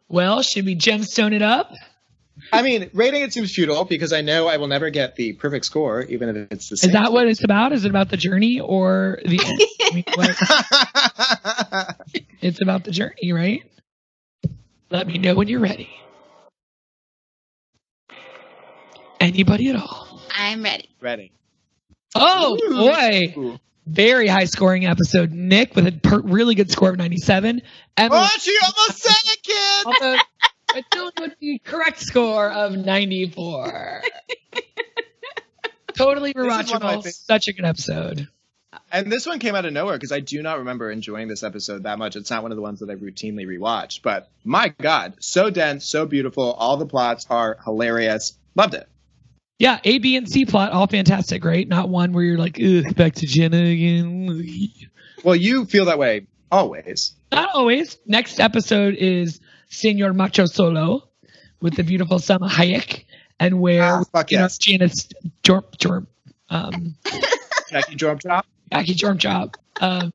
[0.09, 1.73] Well, should we gemstone it up?
[2.53, 5.65] I mean, rating it seems futile because I know I will never get the perfect
[5.67, 6.89] score, even if it's the same.
[6.91, 7.73] Is that what it's about?
[7.73, 9.61] Is it about the journey or the end?
[9.83, 11.97] I mean, what-
[12.41, 13.63] it's about the journey, right?
[14.91, 15.91] Let me know when you're ready.
[19.21, 20.21] Anybody at all?
[20.37, 20.89] I'm ready.
[21.01, 21.33] Ready.
[22.15, 23.59] Oh boy, Ooh.
[23.87, 25.33] very high scoring episode.
[25.33, 27.63] Nick with a per- really good score of 97.
[27.97, 29.87] Emily Oh, she almost said it, kid.
[30.03, 30.25] almost-
[30.75, 34.03] but Dylan with the correct score of 94.
[35.95, 36.95] totally is one of my rewatchable.
[36.97, 38.29] favorite- Such a good episode.
[38.93, 41.85] And this one came out of nowhere because I do not remember enjoying this episode
[41.85, 42.17] that much.
[42.17, 45.87] It's not one of the ones that I routinely rewatch, but my God, so dense,
[45.87, 46.53] so beautiful.
[46.53, 48.37] All the plots are hilarious.
[48.55, 48.87] Loved it.
[49.59, 51.67] Yeah, A, B, and C plot, all fantastic, right?
[51.67, 54.47] Not one where you're like, ugh, back to Jenna again.
[55.25, 57.15] Well, you feel that way always.
[57.33, 57.99] Not always.
[58.07, 61.09] Next episode is Senor Macho Solo
[61.61, 63.05] with the beautiful Salma Hayek,
[63.41, 64.49] and where Ah, fuck you know.
[64.61, 65.09] Janice
[66.51, 66.95] um,
[67.71, 68.47] Jackie Jorm Chop.
[68.73, 70.13] Jackie Jorm Job um,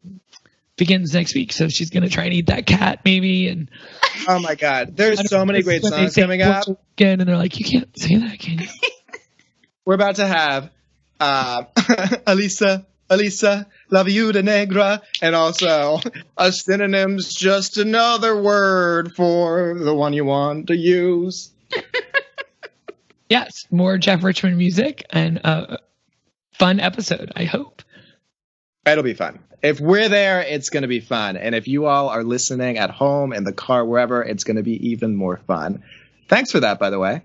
[0.78, 1.52] begins next week.
[1.52, 3.50] So she's gonna try and eat that cat, maybe.
[3.50, 3.70] And
[4.28, 6.66] Oh my God, there's so many great songs coming up.
[6.98, 8.68] Again, and they're like, you can't say that, can you?
[9.86, 10.70] We're about to have
[11.20, 16.00] uh, Alisa, Alisa, La Viuda Negra, and also
[16.38, 21.52] a synonym's just another word for the one you want to use.
[23.30, 25.80] yes, more Jeff Richmond music and a
[26.54, 27.34] fun episode.
[27.36, 27.82] I hope.
[28.86, 29.40] It'll be fun.
[29.62, 31.38] If we're there, it's going to be fun.
[31.38, 34.64] And if you all are listening at home, in the car, wherever, it's going to
[34.64, 35.84] be even more fun.
[36.28, 37.22] Thanks for that, by the way.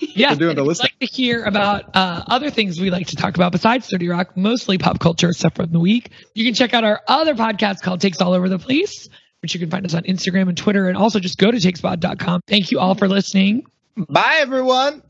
[0.00, 0.90] Yeah, For doing and the if you'd listening.
[1.00, 4.36] like to hear about uh, other things we like to talk about besides 30 Rock,
[4.36, 6.10] mostly pop culture stuff from the week.
[6.34, 9.08] You can check out our other podcast called Takes All Over the Place,
[9.42, 12.40] which you can find us on Instagram and Twitter, and also just go to takespod.com.
[12.46, 13.64] Thank you all for listening.
[13.96, 15.02] Bye, everyone.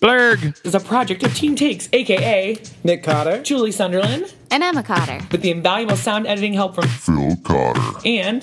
[0.00, 3.42] Blurg is a project of Team Takes, aka Nick Cotter.
[3.42, 5.18] Julie Sunderland, And Emma Cotter.
[5.30, 7.98] with the invaluable sound editing help from Phil Cotter.
[8.06, 8.42] and